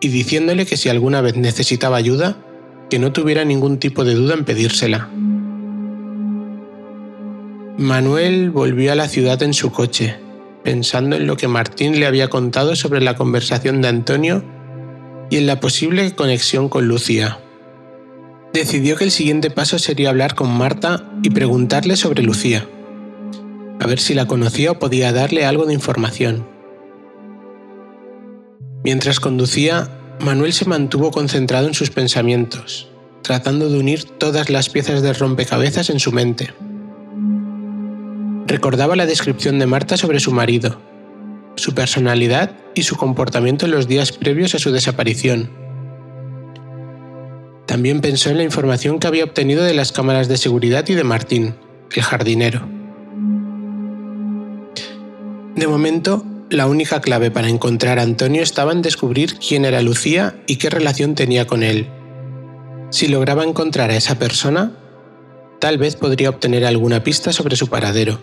y 0.00 0.08
diciéndole 0.08 0.66
que 0.66 0.76
si 0.76 0.88
alguna 0.88 1.20
vez 1.20 1.36
necesitaba 1.36 1.96
ayuda, 1.96 2.36
que 2.90 2.98
no 2.98 3.12
tuviera 3.12 3.44
ningún 3.44 3.78
tipo 3.78 4.04
de 4.04 4.14
duda 4.14 4.34
en 4.34 4.44
pedírsela. 4.44 5.08
Manuel 7.76 8.50
volvió 8.50 8.92
a 8.92 8.96
la 8.96 9.08
ciudad 9.08 9.42
en 9.42 9.54
su 9.54 9.70
coche, 9.70 10.16
pensando 10.64 11.16
en 11.16 11.26
lo 11.26 11.36
que 11.36 11.48
Martín 11.48 12.00
le 12.00 12.06
había 12.06 12.28
contado 12.28 12.74
sobre 12.74 13.00
la 13.00 13.14
conversación 13.14 13.80
de 13.80 13.88
Antonio 13.88 14.44
y 15.30 15.36
en 15.36 15.46
la 15.46 15.60
posible 15.60 16.14
conexión 16.14 16.68
con 16.68 16.88
Lucía. 16.88 17.38
Decidió 18.52 18.96
que 18.96 19.04
el 19.04 19.10
siguiente 19.10 19.50
paso 19.50 19.78
sería 19.78 20.08
hablar 20.08 20.34
con 20.34 20.50
Marta 20.50 21.04
y 21.22 21.30
preguntarle 21.30 21.96
sobre 21.96 22.22
Lucía, 22.22 22.66
a 23.80 23.86
ver 23.86 24.00
si 24.00 24.14
la 24.14 24.26
conocía 24.26 24.72
o 24.72 24.78
podía 24.78 25.12
darle 25.12 25.44
algo 25.44 25.66
de 25.66 25.74
información. 25.74 26.57
Mientras 28.88 29.20
conducía, 29.20 29.86
Manuel 30.18 30.54
se 30.54 30.64
mantuvo 30.64 31.10
concentrado 31.10 31.68
en 31.68 31.74
sus 31.74 31.90
pensamientos, 31.90 32.88
tratando 33.20 33.68
de 33.68 33.78
unir 33.78 34.04
todas 34.04 34.48
las 34.48 34.70
piezas 34.70 35.02
de 35.02 35.12
rompecabezas 35.12 35.90
en 35.90 36.00
su 36.00 36.10
mente. 36.10 36.54
Recordaba 38.46 38.96
la 38.96 39.04
descripción 39.04 39.58
de 39.58 39.66
Marta 39.66 39.98
sobre 39.98 40.20
su 40.20 40.32
marido, 40.32 40.80
su 41.56 41.74
personalidad 41.74 42.56
y 42.74 42.84
su 42.84 42.96
comportamiento 42.96 43.66
en 43.66 43.72
los 43.72 43.88
días 43.88 44.10
previos 44.12 44.54
a 44.54 44.58
su 44.58 44.72
desaparición. 44.72 45.50
También 47.66 48.00
pensó 48.00 48.30
en 48.30 48.38
la 48.38 48.44
información 48.44 49.00
que 49.00 49.06
había 49.06 49.24
obtenido 49.24 49.64
de 49.64 49.74
las 49.74 49.92
cámaras 49.92 50.28
de 50.28 50.38
seguridad 50.38 50.88
y 50.88 50.94
de 50.94 51.04
Martín, 51.04 51.56
el 51.94 52.02
jardinero. 52.02 52.66
De 55.56 55.66
momento, 55.66 56.24
la 56.50 56.66
única 56.66 57.00
clave 57.00 57.30
para 57.30 57.48
encontrar 57.48 57.98
a 57.98 58.02
Antonio 58.02 58.42
estaba 58.42 58.72
en 58.72 58.82
descubrir 58.82 59.38
quién 59.38 59.64
era 59.64 59.82
Lucía 59.82 60.36
y 60.46 60.56
qué 60.56 60.70
relación 60.70 61.14
tenía 61.14 61.46
con 61.46 61.62
él. 61.62 61.88
Si 62.90 63.08
lograba 63.08 63.44
encontrar 63.44 63.90
a 63.90 63.96
esa 63.96 64.18
persona, 64.18 64.72
tal 65.60 65.76
vez 65.76 65.96
podría 65.96 66.30
obtener 66.30 66.64
alguna 66.64 67.04
pista 67.04 67.32
sobre 67.32 67.56
su 67.56 67.68
paradero. 67.68 68.20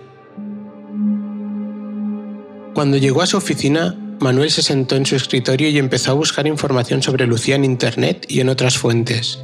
Cuando 2.74 2.98
llegó 2.98 3.22
a 3.22 3.28
su 3.28 3.38
oficina, 3.38 3.96
Manuel 4.20 4.50
se 4.50 4.64
sentó 4.64 4.96
en 4.96 5.06
su 5.06 5.16
escritorio 5.16 5.70
y 5.70 5.78
empezó 5.78 6.12
a 6.12 6.16
buscar 6.16 6.48
información 6.48 7.04
sobre 7.04 7.28
Lucía 7.28 7.56
en 7.56 7.66
Internet 7.66 8.26
y 8.28 8.40
en 8.40 8.50
otras 8.50 8.78
fuentes. 8.78 9.40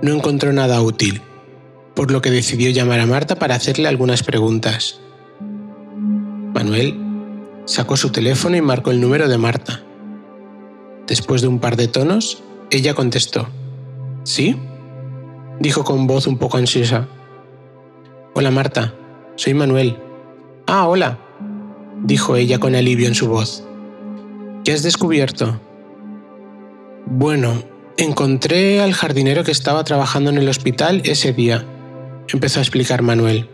No 0.00 0.14
encontró 0.14 0.52
nada 0.52 0.80
útil, 0.80 1.20
por 1.94 2.10
lo 2.10 2.22
que 2.22 2.30
decidió 2.30 2.70
llamar 2.70 3.00
a 3.00 3.06
Marta 3.06 3.36
para 3.36 3.56
hacerle 3.56 3.88
algunas 3.88 4.22
preguntas. 4.22 5.00
Manuel 6.54 7.07
sacó 7.68 7.98
su 7.98 8.10
teléfono 8.10 8.56
y 8.56 8.62
marcó 8.62 8.90
el 8.90 9.00
número 9.00 9.28
de 9.28 9.36
Marta. 9.36 9.82
Después 11.06 11.42
de 11.42 11.48
un 11.48 11.60
par 11.60 11.76
de 11.76 11.86
tonos, 11.86 12.42
ella 12.70 12.94
contestó. 12.94 13.46
¿Sí? 14.24 14.56
dijo 15.60 15.84
con 15.84 16.06
voz 16.06 16.26
un 16.26 16.38
poco 16.38 16.56
ansiosa. 16.56 17.08
Hola 18.34 18.50
Marta, 18.50 18.94
soy 19.36 19.52
Manuel. 19.52 19.98
Ah, 20.66 20.88
hola, 20.88 21.18
dijo 22.04 22.36
ella 22.36 22.58
con 22.58 22.74
alivio 22.74 23.06
en 23.06 23.14
su 23.14 23.28
voz. 23.28 23.64
¿Qué 24.64 24.72
has 24.72 24.82
descubierto? 24.82 25.60
Bueno, 27.04 27.62
encontré 27.98 28.80
al 28.80 28.94
jardinero 28.94 29.44
que 29.44 29.50
estaba 29.50 29.84
trabajando 29.84 30.30
en 30.30 30.38
el 30.38 30.48
hospital 30.48 31.02
ese 31.04 31.32
día, 31.34 31.66
empezó 32.32 32.60
a 32.60 32.62
explicar 32.62 33.02
Manuel 33.02 33.48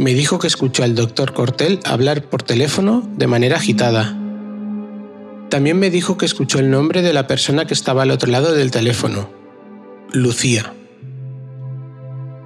me 0.00 0.14
dijo 0.14 0.38
que 0.38 0.46
escuchó 0.46 0.82
al 0.82 0.94
doctor 0.94 1.34
Cortel 1.34 1.78
hablar 1.84 2.24
por 2.24 2.42
teléfono 2.42 3.06
de 3.18 3.26
manera 3.26 3.58
agitada. 3.58 4.16
También 5.50 5.78
me 5.78 5.90
dijo 5.90 6.16
que 6.16 6.24
escuchó 6.24 6.58
el 6.58 6.70
nombre 6.70 7.02
de 7.02 7.12
la 7.12 7.26
persona 7.26 7.66
que 7.66 7.74
estaba 7.74 8.02
al 8.02 8.10
otro 8.10 8.30
lado 8.30 8.54
del 8.54 8.70
teléfono, 8.70 9.28
Lucía. 10.10 10.72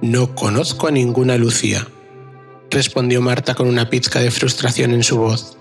No 0.01 0.35
conozco 0.35 0.87
a 0.87 0.91
ninguna 0.91 1.37
Lucía, 1.37 1.87
respondió 2.69 3.21
Marta 3.21 3.55
con 3.55 3.69
una 3.69 3.89
pizca 3.89 4.19
de 4.19 4.31
frustración 4.31 4.91
en 4.91 5.03
su 5.03 5.17
voz. 5.17 5.57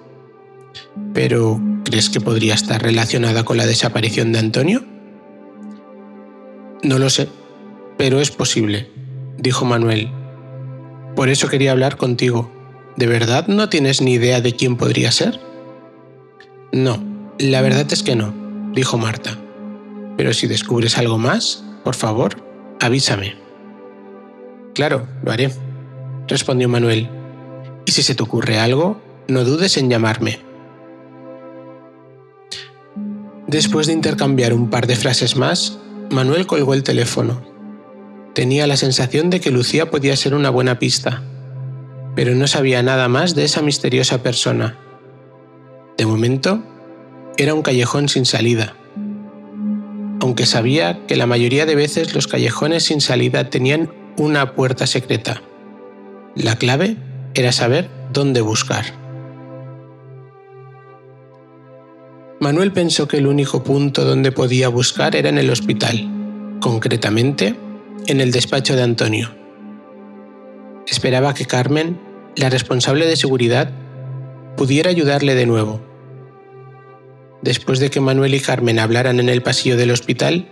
Pero, 1.12 1.60
¿crees 1.84 2.10
que 2.10 2.20
podría 2.20 2.54
estar 2.54 2.82
relacionada 2.82 3.44
con 3.44 3.56
la 3.56 3.66
desaparición 3.66 4.32
de 4.32 4.40
Antonio? 4.40 4.84
No 6.82 6.98
lo 6.98 7.08
sé, 7.08 7.28
pero 7.96 8.20
es 8.20 8.32
posible, 8.32 8.90
dijo 9.38 9.64
Manuel, 9.64 10.10
por 11.14 11.28
eso 11.28 11.48
quería 11.48 11.72
hablar 11.72 11.96
contigo. 11.96 12.50
¿De 12.96 13.06
verdad 13.06 13.46
no 13.46 13.68
tienes 13.68 14.00
ni 14.00 14.14
idea 14.14 14.40
de 14.40 14.54
quién 14.54 14.76
podría 14.76 15.12
ser? 15.12 15.40
No, 16.72 17.02
la 17.38 17.60
verdad 17.60 17.86
es 17.92 18.02
que 18.02 18.16
no, 18.16 18.34
dijo 18.72 18.98
Marta. 18.98 19.38
Pero 20.16 20.32
si 20.32 20.46
descubres 20.46 20.98
algo 20.98 21.18
más, 21.18 21.64
por 21.82 21.94
favor, 21.94 22.42
avísame. 22.80 23.36
Claro, 24.74 25.06
lo 25.22 25.32
haré, 25.32 25.52
respondió 26.26 26.68
Manuel. 26.68 27.08
Y 27.86 27.92
si 27.92 28.02
se 28.02 28.14
te 28.14 28.22
ocurre 28.22 28.58
algo, 28.58 29.00
no 29.28 29.44
dudes 29.44 29.76
en 29.76 29.90
llamarme. 29.90 30.40
Después 33.46 33.86
de 33.86 33.92
intercambiar 33.92 34.52
un 34.52 34.70
par 34.70 34.86
de 34.86 34.96
frases 34.96 35.36
más, 35.36 35.78
Manuel 36.10 36.46
colgó 36.46 36.74
el 36.74 36.82
teléfono 36.82 37.53
Tenía 38.34 38.66
la 38.66 38.76
sensación 38.76 39.30
de 39.30 39.40
que 39.40 39.52
Lucía 39.52 39.92
podía 39.92 40.16
ser 40.16 40.34
una 40.34 40.50
buena 40.50 40.80
pista, 40.80 41.22
pero 42.16 42.34
no 42.34 42.48
sabía 42.48 42.82
nada 42.82 43.08
más 43.08 43.36
de 43.36 43.44
esa 43.44 43.62
misteriosa 43.62 44.24
persona. 44.24 44.76
De 45.96 46.04
momento, 46.04 46.60
era 47.36 47.54
un 47.54 47.62
callejón 47.62 48.08
sin 48.08 48.26
salida, 48.26 48.74
aunque 50.20 50.46
sabía 50.46 51.06
que 51.06 51.14
la 51.14 51.26
mayoría 51.26 51.64
de 51.64 51.76
veces 51.76 52.12
los 52.12 52.26
callejones 52.26 52.82
sin 52.82 53.00
salida 53.00 53.50
tenían 53.50 53.92
una 54.16 54.54
puerta 54.54 54.88
secreta. 54.88 55.40
La 56.34 56.56
clave 56.56 56.96
era 57.34 57.52
saber 57.52 57.88
dónde 58.12 58.40
buscar. 58.40 58.84
Manuel 62.40 62.72
pensó 62.72 63.06
que 63.06 63.18
el 63.18 63.28
único 63.28 63.62
punto 63.62 64.04
donde 64.04 64.32
podía 64.32 64.68
buscar 64.68 65.14
era 65.14 65.28
en 65.28 65.38
el 65.38 65.50
hospital, 65.50 66.58
concretamente 66.60 67.54
en 68.06 68.20
el 68.20 68.32
despacho 68.32 68.76
de 68.76 68.82
Antonio. 68.82 69.34
Esperaba 70.86 71.34
que 71.34 71.46
Carmen, 71.46 71.98
la 72.36 72.50
responsable 72.50 73.06
de 73.06 73.16
seguridad, 73.16 73.70
pudiera 74.56 74.90
ayudarle 74.90 75.34
de 75.34 75.46
nuevo. 75.46 75.80
Después 77.42 77.78
de 77.78 77.90
que 77.90 78.00
Manuel 78.00 78.34
y 78.34 78.40
Carmen 78.40 78.78
hablaran 78.78 79.20
en 79.20 79.28
el 79.28 79.42
pasillo 79.42 79.76
del 79.76 79.90
hospital, 79.90 80.48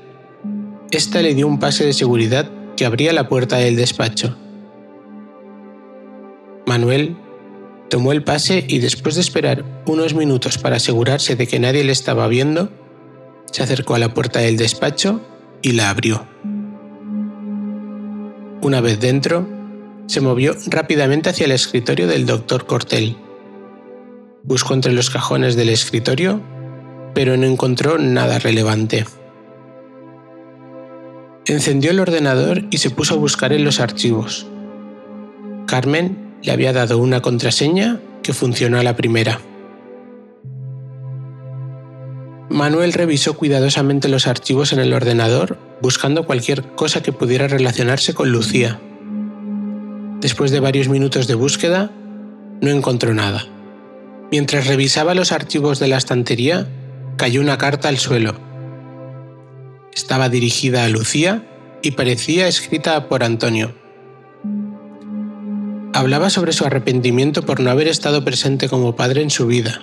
ésta 0.91 1.23
le 1.23 1.35
dio 1.35 1.47
un 1.47 1.59
pase 1.59 1.85
de 1.85 1.93
seguridad 1.93 2.51
que 2.77 2.85
abría 2.85 3.13
la 3.13 3.29
puerta 3.29 3.57
del 3.57 3.77
despacho. 3.77 4.37
Manuel 6.67 7.17
tomó 7.91 8.13
el 8.13 8.25
pase 8.25 8.65
y 8.67 8.79
después 8.79 9.15
de 9.17 9.21
esperar 9.21 9.65
unos 9.87 10.15
minutos 10.15 10.59
para 10.59 10.77
asegurarse 10.77 11.37
de 11.37 11.47
que 11.47 11.61
nadie 11.61 11.85
le 11.85 11.93
estaba 11.93 12.27
viendo, 12.29 12.71
se 13.51 13.63
acercó 13.63 13.95
a 13.95 13.99
la 13.99 14.15
puerta 14.15 14.41
del 14.41 14.57
despacho 14.57 15.21
y 15.61 15.73
la 15.73 15.91
abrió. 15.91 16.27
Una 18.63 18.81
vez 18.81 19.01
dentro, 19.01 19.45
se 20.07 20.21
movió 20.21 20.55
rápidamente 20.69 21.29
hacia 21.29 21.47
el 21.47 21.51
escritorio 21.51 22.07
del 22.07 22.27
doctor 22.27 22.65
Cortel. 22.65 23.17
Buscó 24.45 24.75
entre 24.75 24.93
los 24.93 25.11
cajones 25.11 25.57
del 25.57 25.69
escritorio, 25.69 26.41
pero 27.13 27.37
no 27.37 27.45
encontró 27.45 27.99
nada 27.99 28.39
relevante. 28.39 29.05
Encendió 31.45 31.91
el 31.91 31.99
ordenador 31.99 32.63
y 32.71 32.79
se 32.79 32.91
puso 32.91 33.15
a 33.15 33.19
buscar 33.19 33.53
en 33.53 33.65
los 33.65 33.81
archivos. 33.81 34.47
Carmen 35.67 36.37
le 36.43 36.53
había 36.53 36.73
dado 36.73 36.99
una 36.99 37.21
contraseña 37.21 37.99
que 38.23 38.33
funcionó 38.33 38.79
a 38.79 38.85
la 38.85 38.95
primera. 38.95 39.41
Manuel 42.49 42.93
revisó 42.93 43.35
cuidadosamente 43.35 44.07
los 44.07 44.29
archivos 44.29 44.73
en 44.73 44.79
el 44.79 44.93
ordenador 44.93 45.59
buscando 45.83 46.25
cualquier 46.25 46.63
cosa 46.75 47.03
que 47.03 47.13
pudiera 47.13 47.49
relacionarse 47.49 48.15
con 48.15 48.31
Lucía. 48.31 48.81
Después 50.21 50.53
de 50.53 50.61
varios 50.61 50.89
minutos 50.89 51.27
de 51.27 51.35
búsqueda, 51.35 51.91
no 52.61 52.71
encontró 52.71 53.13
nada. 53.13 53.45
Mientras 54.31 54.69
revisaba 54.69 55.15
los 55.15 55.33
archivos 55.33 55.81
de 55.81 55.89
la 55.89 55.97
estantería, 55.97 56.69
cayó 57.17 57.41
una 57.41 57.59
carta 57.59 57.89
al 57.89 57.99
suelo. 57.99 58.37
Estaba 59.93 60.29
dirigida 60.29 60.85
a 60.85 60.89
Lucía 60.89 61.45
y 61.83 61.91
parecía 61.91 62.47
escrita 62.47 63.09
por 63.09 63.25
Antonio. 63.25 63.75
Hablaba 65.93 66.31
sobre 66.31 66.53
su 66.53 66.65
arrepentimiento 66.65 67.43
por 67.43 67.59
no 67.59 67.71
haber 67.71 67.89
estado 67.89 68.25
presente 68.25 68.69
como 68.69 68.95
padre 68.95 69.21
en 69.21 69.31
su 69.31 69.49
vida. 69.49 69.83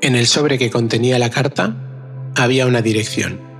En 0.00 0.14
el 0.14 0.28
sobre 0.28 0.56
que 0.56 0.70
contenía 0.70 1.18
la 1.18 1.30
carta 1.30 1.76
había 2.36 2.66
una 2.66 2.80
dirección. 2.80 3.53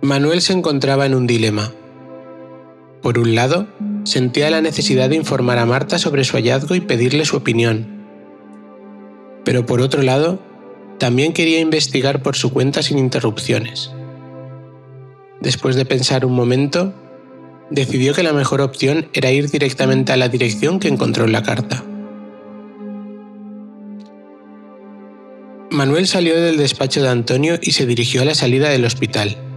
Manuel 0.00 0.40
se 0.42 0.52
encontraba 0.52 1.06
en 1.06 1.14
un 1.16 1.26
dilema. 1.26 1.72
Por 3.02 3.18
un 3.18 3.34
lado, 3.34 3.66
sentía 4.04 4.48
la 4.48 4.60
necesidad 4.60 5.08
de 5.08 5.16
informar 5.16 5.58
a 5.58 5.66
Marta 5.66 5.98
sobre 5.98 6.22
su 6.22 6.36
hallazgo 6.36 6.76
y 6.76 6.80
pedirle 6.80 7.24
su 7.24 7.36
opinión. 7.36 8.06
Pero 9.44 9.66
por 9.66 9.80
otro 9.80 10.02
lado, 10.02 10.38
también 10.98 11.32
quería 11.32 11.58
investigar 11.58 12.22
por 12.22 12.36
su 12.36 12.52
cuenta 12.52 12.84
sin 12.84 12.96
interrupciones. 12.96 13.90
Después 15.40 15.74
de 15.74 15.84
pensar 15.84 16.24
un 16.24 16.34
momento, 16.34 16.94
decidió 17.68 18.14
que 18.14 18.22
la 18.22 18.32
mejor 18.32 18.60
opción 18.60 19.08
era 19.14 19.32
ir 19.32 19.50
directamente 19.50 20.12
a 20.12 20.16
la 20.16 20.28
dirección 20.28 20.78
que 20.78 20.86
encontró 20.86 21.24
en 21.24 21.32
la 21.32 21.42
carta. 21.42 21.82
Manuel 25.72 26.06
salió 26.06 26.40
del 26.40 26.56
despacho 26.56 27.02
de 27.02 27.08
Antonio 27.08 27.58
y 27.60 27.72
se 27.72 27.84
dirigió 27.84 28.22
a 28.22 28.26
la 28.26 28.36
salida 28.36 28.68
del 28.68 28.84
hospital 28.84 29.47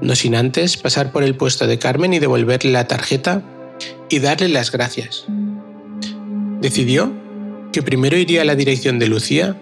no 0.00 0.14
sin 0.14 0.34
antes 0.34 0.76
pasar 0.76 1.12
por 1.12 1.22
el 1.22 1.36
puesto 1.36 1.66
de 1.66 1.78
Carmen 1.78 2.12
y 2.12 2.18
devolverle 2.18 2.70
la 2.72 2.86
tarjeta 2.86 3.42
y 4.08 4.18
darle 4.18 4.48
las 4.48 4.70
gracias. 4.70 5.24
Decidió 6.60 7.12
que 7.72 7.82
primero 7.82 8.16
iría 8.16 8.42
a 8.42 8.44
la 8.44 8.54
dirección 8.54 8.98
de 8.98 9.08
Lucía 9.08 9.56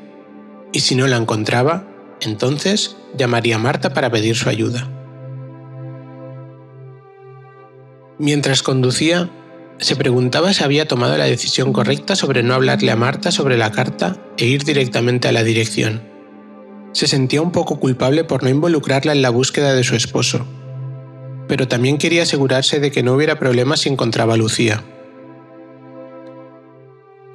y 0.72 0.80
si 0.80 0.94
no 0.94 1.06
la 1.06 1.16
encontraba, 1.16 1.86
entonces 2.20 2.96
llamaría 3.16 3.56
a 3.56 3.58
Marta 3.58 3.92
para 3.92 4.10
pedir 4.10 4.36
su 4.36 4.48
ayuda. 4.48 4.88
Mientras 8.18 8.62
conducía, 8.62 9.30
se 9.78 9.96
preguntaba 9.96 10.52
si 10.52 10.62
había 10.62 10.86
tomado 10.86 11.18
la 11.18 11.24
decisión 11.24 11.72
correcta 11.72 12.14
sobre 12.14 12.44
no 12.44 12.54
hablarle 12.54 12.92
a 12.92 12.96
Marta 12.96 13.32
sobre 13.32 13.56
la 13.56 13.72
carta 13.72 14.16
e 14.36 14.46
ir 14.46 14.62
directamente 14.62 15.26
a 15.26 15.32
la 15.32 15.42
dirección 15.42 16.13
se 16.94 17.08
sentía 17.08 17.42
un 17.42 17.50
poco 17.50 17.80
culpable 17.80 18.22
por 18.22 18.44
no 18.44 18.48
involucrarla 18.48 19.12
en 19.12 19.20
la 19.20 19.30
búsqueda 19.30 19.74
de 19.74 19.82
su 19.82 19.96
esposo, 19.96 20.46
pero 21.48 21.66
también 21.66 21.98
quería 21.98 22.22
asegurarse 22.22 22.78
de 22.78 22.92
que 22.92 23.02
no 23.02 23.14
hubiera 23.14 23.38
problemas 23.38 23.80
si 23.80 23.88
encontraba 23.88 24.34
a 24.34 24.36
Lucía. 24.36 24.82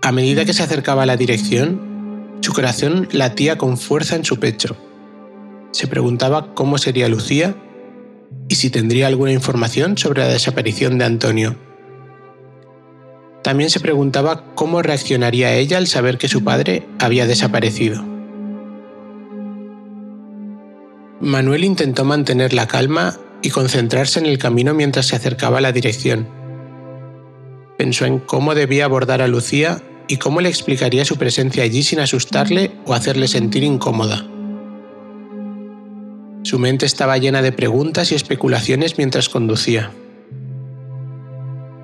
A 0.01 0.13
medida 0.13 0.45
que 0.45 0.53
se 0.53 0.63
acercaba 0.63 1.03
a 1.03 1.05
la 1.05 1.17
dirección, 1.17 2.39
su 2.39 2.53
corazón 2.53 3.09
latía 3.11 3.57
con 3.57 3.77
fuerza 3.77 4.15
en 4.15 4.23
su 4.23 4.37
pecho. 4.37 4.77
Se 5.71 5.87
preguntaba 5.87 6.53
cómo 6.55 6.77
sería 6.77 7.09
Lucía 7.09 7.53
y 8.47 8.55
si 8.55 8.69
tendría 8.69 9.07
alguna 9.07 9.33
información 9.33 9.97
sobre 9.97 10.21
la 10.21 10.29
desaparición 10.29 10.97
de 10.97 11.05
Antonio. 11.05 11.57
También 13.43 13.69
se 13.69 13.81
preguntaba 13.81 14.45
cómo 14.55 14.81
reaccionaría 14.81 15.53
ella 15.53 15.77
al 15.77 15.87
saber 15.87 16.17
que 16.17 16.29
su 16.29 16.45
padre 16.45 16.87
había 16.97 17.27
desaparecido. 17.27 18.18
Manuel 21.21 21.65
intentó 21.65 22.05
mantener 22.05 22.53
la 22.53 22.67
calma 22.67 23.17
y 23.41 23.49
concentrarse 23.49 24.19
en 24.19 24.25
el 24.25 24.37
camino 24.37 24.73
mientras 24.73 25.07
se 25.07 25.15
acercaba 25.15 25.57
a 25.57 25.61
la 25.61 25.71
dirección. 25.71 26.27
Pensó 27.77 28.05
en 28.05 28.19
cómo 28.19 28.55
debía 28.55 28.85
abordar 28.85 29.21
a 29.21 29.27
Lucía 29.27 29.81
y 30.07 30.17
cómo 30.17 30.41
le 30.41 30.49
explicaría 30.49 31.05
su 31.05 31.17
presencia 31.17 31.63
allí 31.63 31.83
sin 31.83 31.99
asustarle 31.99 32.71
o 32.85 32.93
hacerle 32.93 33.27
sentir 33.27 33.63
incómoda. 33.63 34.25
Su 36.43 36.57
mente 36.57 36.85
estaba 36.85 37.17
llena 37.17 37.41
de 37.41 37.51
preguntas 37.51 38.11
y 38.11 38.15
especulaciones 38.15 38.97
mientras 38.97 39.27
conducía. 39.27 39.91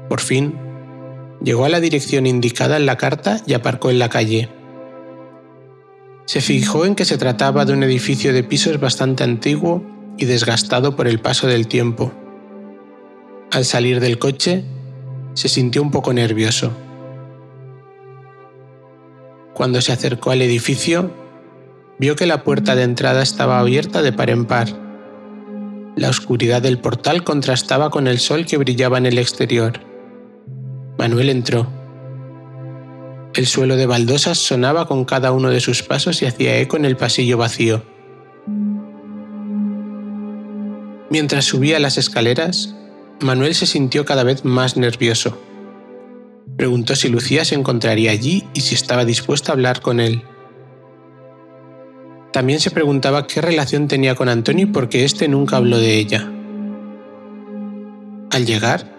Por 0.10 0.22
fin, 0.22 0.56
llegó 1.44 1.66
a 1.66 1.70
la 1.70 1.82
dirección 1.82 2.26
indicada 2.26 2.78
en 2.78 2.86
la 2.86 2.98
carta 2.98 3.42
y 3.46 3.54
aparcó 3.54 3.90
en 3.90 4.00
la 4.00 4.10
calle. 4.10 4.50
Se 6.26 6.42
fijó 6.42 6.86
en 6.86 6.96
que 6.96 7.06
se 7.06 7.18
trataba 7.18 7.66
de 7.66 7.74
un 7.74 7.84
edificio 7.84 8.34
de 8.34 8.44
pisos 8.44 8.80
bastante 8.80 9.24
antiguo 9.24 9.84
y 10.18 10.26
desgastado 10.26 10.96
por 10.96 11.08
el 11.08 11.20
paso 11.20 11.48
del 11.48 11.68
tiempo. 11.68 12.12
Al 13.52 13.64
salir 13.64 14.00
del 14.00 14.18
coche, 14.18 14.66
se 15.34 15.50
sintió 15.50 15.82
un 15.82 15.92
poco 15.92 16.14
nervioso. 16.14 16.72
Cuando 19.54 19.82
se 19.82 19.92
acercó 19.92 20.32
al 20.32 20.42
edificio, 20.42 21.12
vio 22.00 22.16
que 22.16 22.26
la 22.26 22.44
puerta 22.44 22.76
de 22.76 22.84
entrada 22.84 23.22
estaba 23.22 23.60
abierta 23.60 24.02
de 24.02 24.12
par 24.12 24.30
en 24.30 24.46
par. 24.46 24.68
La 25.96 26.10
oscuridad 26.10 26.62
del 26.62 26.80
portal 26.80 27.24
contrastaba 27.24 27.90
con 27.90 28.08
el 28.08 28.20
sol 28.20 28.46
que 28.46 28.58
brillaba 28.58 28.98
en 28.98 29.06
el 29.06 29.18
exterior. 29.18 29.80
Manuel 30.98 31.30
entró. 31.30 31.68
El 33.36 33.48
suelo 33.48 33.76
de 33.76 33.86
baldosas 33.86 34.38
sonaba 34.38 34.88
con 34.88 35.04
cada 35.04 35.34
uno 35.34 35.50
de 35.50 35.60
sus 35.60 35.84
pasos 35.84 36.22
y 36.22 36.26
hacía 36.26 36.58
eco 36.58 36.78
en 36.78 36.86
el 36.86 36.96
pasillo 36.96 37.38
vacío. 37.38 37.84
Mientras 41.10 41.44
subía 41.44 41.80
las 41.80 41.98
escaleras, 41.98 42.76
Manuel 43.20 43.54
se 43.54 43.66
sintió 43.66 44.06
cada 44.06 44.24
vez 44.24 44.46
más 44.46 44.78
nervioso. 44.78 45.38
Preguntó 46.56 46.96
si 46.96 47.10
Lucía 47.10 47.44
se 47.44 47.56
encontraría 47.56 48.12
allí 48.12 48.48
y 48.54 48.62
si 48.62 48.74
estaba 48.74 49.04
dispuesta 49.04 49.52
a 49.52 49.56
hablar 49.56 49.82
con 49.82 50.00
él. 50.00 50.24
También 52.32 52.62
se 52.62 52.72
preguntaba 52.72 53.28
qué 53.28 53.42
relación 53.42 53.90
tenía 53.90 54.16
con 54.16 54.30
Antonio 54.30 54.70
porque 54.72 55.04
éste 55.04 55.28
nunca 55.28 55.58
habló 55.58 55.78
de 55.78 55.98
ella. 55.98 56.32
Al 58.32 58.46
llegar, 58.46 58.90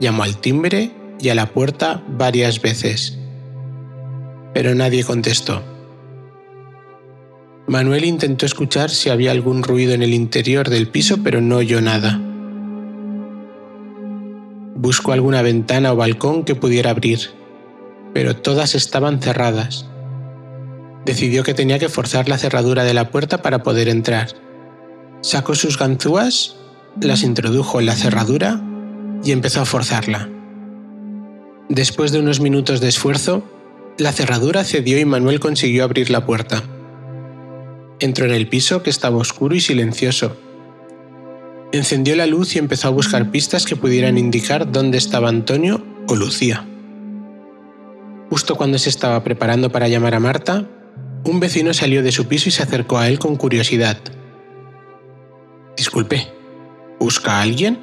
llamó 0.00 0.22
al 0.22 0.38
timbre 0.38 0.90
y 1.20 1.28
a 1.28 1.34
la 1.34 1.52
puerta 1.52 2.02
varias 2.08 2.62
veces 2.62 3.18
pero 4.54 4.74
nadie 4.74 5.04
contestó. 5.04 5.62
Manuel 7.66 8.04
intentó 8.04 8.46
escuchar 8.46 8.90
si 8.90 9.10
había 9.10 9.32
algún 9.32 9.62
ruido 9.62 9.94
en 9.94 10.02
el 10.02 10.14
interior 10.14 10.70
del 10.70 10.88
piso, 10.88 11.18
pero 11.22 11.40
no 11.40 11.56
oyó 11.56 11.80
nada. 11.80 12.20
Buscó 14.76 15.12
alguna 15.12 15.42
ventana 15.42 15.92
o 15.92 15.96
balcón 15.96 16.44
que 16.44 16.54
pudiera 16.54 16.90
abrir, 16.90 17.30
pero 18.12 18.36
todas 18.36 18.74
estaban 18.74 19.20
cerradas. 19.20 19.86
Decidió 21.04 21.42
que 21.42 21.54
tenía 21.54 21.78
que 21.78 21.88
forzar 21.88 22.28
la 22.28 22.38
cerradura 22.38 22.84
de 22.84 22.94
la 22.94 23.10
puerta 23.10 23.42
para 23.42 23.62
poder 23.62 23.88
entrar. 23.88 24.28
Sacó 25.22 25.54
sus 25.54 25.78
ganzúas, 25.78 26.56
las 27.00 27.22
introdujo 27.22 27.80
en 27.80 27.86
la 27.86 27.96
cerradura 27.96 28.62
y 29.24 29.32
empezó 29.32 29.62
a 29.62 29.64
forzarla. 29.64 30.28
Después 31.68 32.12
de 32.12 32.20
unos 32.20 32.40
minutos 32.40 32.80
de 32.80 32.88
esfuerzo, 32.88 33.42
la 33.98 34.12
cerradura 34.12 34.64
cedió 34.64 34.98
y 34.98 35.04
Manuel 35.04 35.40
consiguió 35.40 35.84
abrir 35.84 36.10
la 36.10 36.26
puerta. 36.26 36.62
Entró 38.00 38.26
en 38.26 38.32
el 38.32 38.48
piso 38.48 38.82
que 38.82 38.90
estaba 38.90 39.18
oscuro 39.18 39.54
y 39.54 39.60
silencioso. 39.60 40.36
Encendió 41.72 42.16
la 42.16 42.26
luz 42.26 42.56
y 42.56 42.58
empezó 42.58 42.88
a 42.88 42.92
buscar 42.92 43.30
pistas 43.30 43.66
que 43.66 43.76
pudieran 43.76 44.18
indicar 44.18 44.70
dónde 44.70 44.98
estaba 44.98 45.28
Antonio 45.28 45.84
o 46.08 46.16
Lucía. 46.16 46.66
Justo 48.30 48.56
cuando 48.56 48.78
se 48.78 48.88
estaba 48.88 49.22
preparando 49.22 49.70
para 49.70 49.88
llamar 49.88 50.14
a 50.14 50.20
Marta, 50.20 50.68
un 51.24 51.40
vecino 51.40 51.72
salió 51.72 52.02
de 52.02 52.12
su 52.12 52.26
piso 52.26 52.48
y 52.48 52.52
se 52.52 52.62
acercó 52.62 52.98
a 52.98 53.08
él 53.08 53.18
con 53.18 53.36
curiosidad. 53.36 53.98
Disculpe, 55.76 56.28
¿busca 56.98 57.38
a 57.38 57.42
alguien? 57.42 57.78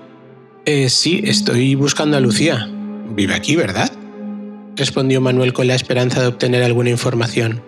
Eh, 0.65 0.89
sí, 0.89 1.21
estoy 1.23 1.75
buscando 1.75 2.17
a 2.17 2.19
Lucía. 2.19 2.69
Vive 3.15 3.33
aquí, 3.33 3.55
¿verdad? 3.55 3.91
Respondió 4.81 5.21
Manuel 5.21 5.53
con 5.53 5.67
la 5.67 5.75
esperanza 5.75 6.21
de 6.21 6.27
obtener 6.27 6.63
alguna 6.63 6.89
información. 6.89 7.61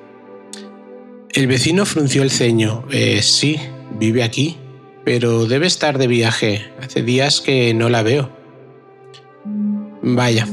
El 1.29 1.45
vecino 1.45 1.85
frunció 1.85 2.23
el 2.23 2.31
ceño. 2.31 2.85
Eh, 2.89 3.21
sí, 3.21 3.59
vive 3.99 4.23
aquí, 4.23 4.57
pero 5.05 5.45
debe 5.45 5.67
estar 5.67 5.99
de 5.99 6.07
viaje. 6.07 6.71
Hace 6.81 7.03
días 7.03 7.39
que 7.39 7.71
no 7.75 7.89
la 7.89 8.01
veo. 8.01 8.31
Vaya, 10.01 10.47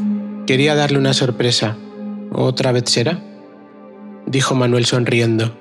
quería 0.47 0.75
darle 0.75 0.99
una 0.99 1.15
sorpresa. 1.15 1.79
¿Otra 2.31 2.73
vez 2.73 2.85
será? 2.91 3.23
dijo 4.27 4.55
Manuel 4.55 4.85
sonriendo. 4.85 5.57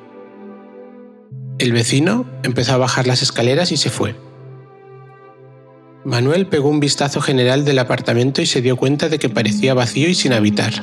El 1.60 1.72
vecino 1.72 2.26
empezó 2.44 2.74
a 2.74 2.78
bajar 2.78 3.08
las 3.08 3.22
escaleras 3.22 3.72
y 3.72 3.78
se 3.78 3.90
fue. 3.90 4.16
Manuel 6.06 6.48
pegó 6.48 6.70
un 6.70 6.80
vistazo 6.80 7.20
general 7.20 7.66
del 7.66 7.80
apartamento 7.80 8.42
y 8.42 8.46
se 8.46 8.62
dio 8.62 8.78
cuenta 8.78 9.10
de 9.10 9.20
que 9.20 9.28
parecía 9.28 9.74
vacío 9.74 10.08
y 10.08 10.16
sin 10.16 10.32
habitar. 10.32 10.74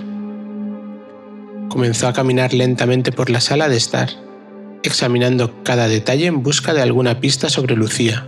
Comenzó 1.70 2.06
a 2.06 2.12
caminar 2.12 2.52
lentamente 2.52 3.12
por 3.12 3.30
la 3.30 3.40
sala 3.40 3.68
de 3.68 3.76
estar, 3.76 4.10
examinando 4.82 5.62
cada 5.62 5.88
detalle 5.88 6.26
en 6.26 6.42
busca 6.42 6.74
de 6.74 6.82
alguna 6.82 7.18
pista 7.20 7.48
sobre 7.48 7.76
Lucía. 7.76 8.26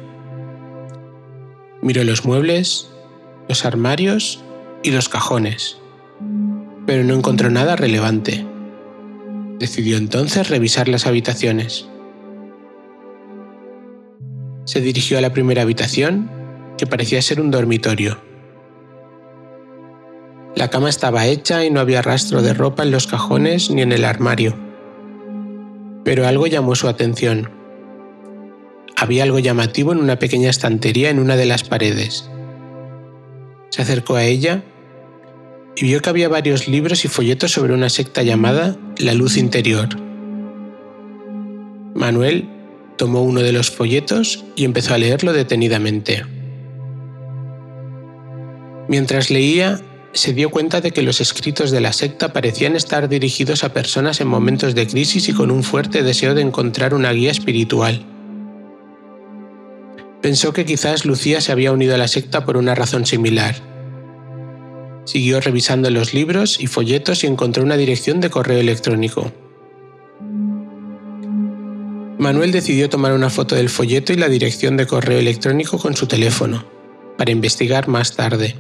Miró 1.83 2.05
los 2.05 2.25
muebles, 2.25 2.91
los 3.49 3.65
armarios 3.65 4.43
y 4.83 4.91
los 4.91 5.09
cajones. 5.09 5.79
pero 6.87 7.05
no 7.05 7.13
encontró 7.13 7.51
nada 7.51 7.77
relevante. 7.77 8.47
Decidió 9.59 9.99
entonces 9.99 10.49
revisar 10.49 10.89
las 10.89 11.07
habitaciones. 11.07 11.87
Se 14.65 14.81
dirigió 14.81 15.19
a 15.19 15.21
la 15.21 15.35
primera 15.35 15.61
habitación, 15.61 16.31
que 16.79 16.87
parecía 16.87 17.21
ser 17.21 17.41
un 17.41 17.51
dormitorio. 17.51 18.19
La 20.57 20.71
cama 20.71 20.89
estaba 20.89 21.27
hecha 21.27 21.65
y 21.65 21.71
no 21.71 21.81
había 21.81 22.03
rastro 22.03 22.41
de 22.41 22.55
ropa 22.55 22.83
en 22.83 22.91
los 22.91 23.07
cajones 23.07 23.71
ni 23.71 23.83
en 23.83 23.93
el 23.93 24.05
armario. 24.05 24.57
Pero 26.05 26.27
algo 26.27 26.47
llamó 26.47 26.75
su 26.75 26.89
atención. 26.89 27.51
Había 28.97 29.25
algo 29.25 29.39
llamativo 29.39 29.93
en 29.93 29.99
una 29.99 30.19
pequeña 30.19 30.51
estantería 30.51 31.11
en 31.11 31.19
una 31.19 31.37
de 31.37 31.47
las 31.47 31.63
paredes. 31.63 32.31
Se 33.69 33.83
acercó 33.83 34.17
a 34.17 34.25
ella 34.25 34.63
y 35.77 35.85
vio 35.85 36.01
que 36.01 36.11
había 36.11 36.29
varios 36.29 36.67
libros 36.67 37.05
y 37.05 37.09
folletos 37.09 37.53
sobre 37.53 37.75
una 37.75 37.89
secta 37.89 38.23
llamada 38.23 38.77
La 38.99 39.15
Luz 39.15 39.37
Interior. 39.37 39.89
Manuel 41.95 42.49
tomó 42.97 43.23
uno 43.23 43.43
de 43.43 43.53
los 43.53 43.71
folletos 43.71 44.45
y 44.57 44.65
empezó 44.65 44.95
a 44.95 44.99
leerlo 44.99 45.33
detenidamente. 45.33 46.25
Mientras 48.89 49.31
leía, 49.31 49.81
se 50.13 50.33
dio 50.33 50.51
cuenta 50.51 50.81
de 50.81 50.91
que 50.91 51.03
los 51.03 51.21
escritos 51.21 51.71
de 51.71 51.81
la 51.81 51.93
secta 51.93 52.33
parecían 52.33 52.75
estar 52.75 53.09
dirigidos 53.09 53.63
a 53.63 53.73
personas 53.73 54.21
en 54.21 54.29
momentos 54.29 54.75
de 54.75 54.87
crisis 54.87 55.29
y 55.29 55.35
con 55.35 55.51
un 55.51 55.63
fuerte 55.63 56.03
deseo 56.03 56.35
de 56.35 56.41
encontrar 56.41 56.95
una 56.95 57.13
guía 57.13 57.31
espiritual. 57.31 58.05
Pensó 60.23 60.53
que 60.53 60.65
quizás 60.65 61.05
Lucía 61.05 61.41
se 61.41 61.53
había 61.53 61.71
unido 61.71 61.95
a 61.95 61.99
la 61.99 62.09
secta 62.09 62.45
por 62.45 62.57
una 62.57 62.75
razón 62.75 63.07
similar. 63.07 63.57
Siguió 65.05 65.41
revisando 65.41 65.91
los 65.91 66.13
libros 66.13 66.61
y 66.61 66.67
folletos 66.67 67.23
y 67.25 67.27
encontró 67.27 67.63
una 67.63 67.77
dirección 67.77 68.21
de 68.21 68.31
correo 68.31 68.59
electrónico. 68.59 69.33
Manuel 72.19 72.51
decidió 72.51 72.89
tomar 72.89 73.13
una 73.13 73.31
foto 73.31 73.55
del 73.55 73.69
folleto 73.69 74.13
y 74.13 74.17
la 74.17 74.29
dirección 74.29 74.77
de 74.77 74.87
correo 74.87 75.21
electrónico 75.21 75.79
con 75.79 75.95
su 75.95 76.07
teléfono, 76.07 76.65
para 77.17 77.31
investigar 77.31 77.87
más 77.87 78.17
tarde. 78.17 78.57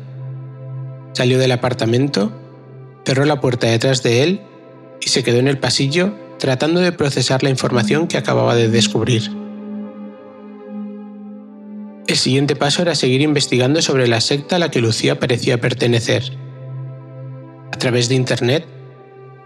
Salió 1.12 1.38
del 1.38 1.53
apartamento, 1.53 2.33
cerró 3.05 3.25
la 3.25 3.40
puerta 3.40 3.66
detrás 3.66 4.03
de 4.03 4.23
él 4.23 4.42
y 5.01 5.09
se 5.09 5.23
quedó 5.23 5.38
en 5.38 5.49
el 5.49 5.59
pasillo 5.59 6.14
tratando 6.38 6.81
de 6.81 6.92
procesar 6.92 7.42
la 7.42 7.51
información 7.51 8.07
que 8.07 8.16
acababa 8.16 8.55
de 8.55 8.68
descubrir. 8.68 9.31
El 12.07 12.16
siguiente 12.16 12.57
paso 12.57 12.83
era 12.83 12.94
seguir 12.94 13.21
investigando 13.21 13.83
sobre 13.83 14.09
la 14.09 14.21
secta 14.21 14.57
a 14.57 14.59
la 14.59 14.71
que 14.71 14.81
Lucía 14.81 15.18
parecía 15.18 15.61
pertenecer. 15.61 16.33
A 17.71 17.77
través 17.79 18.09
de 18.09 18.14
Internet, 18.14 18.66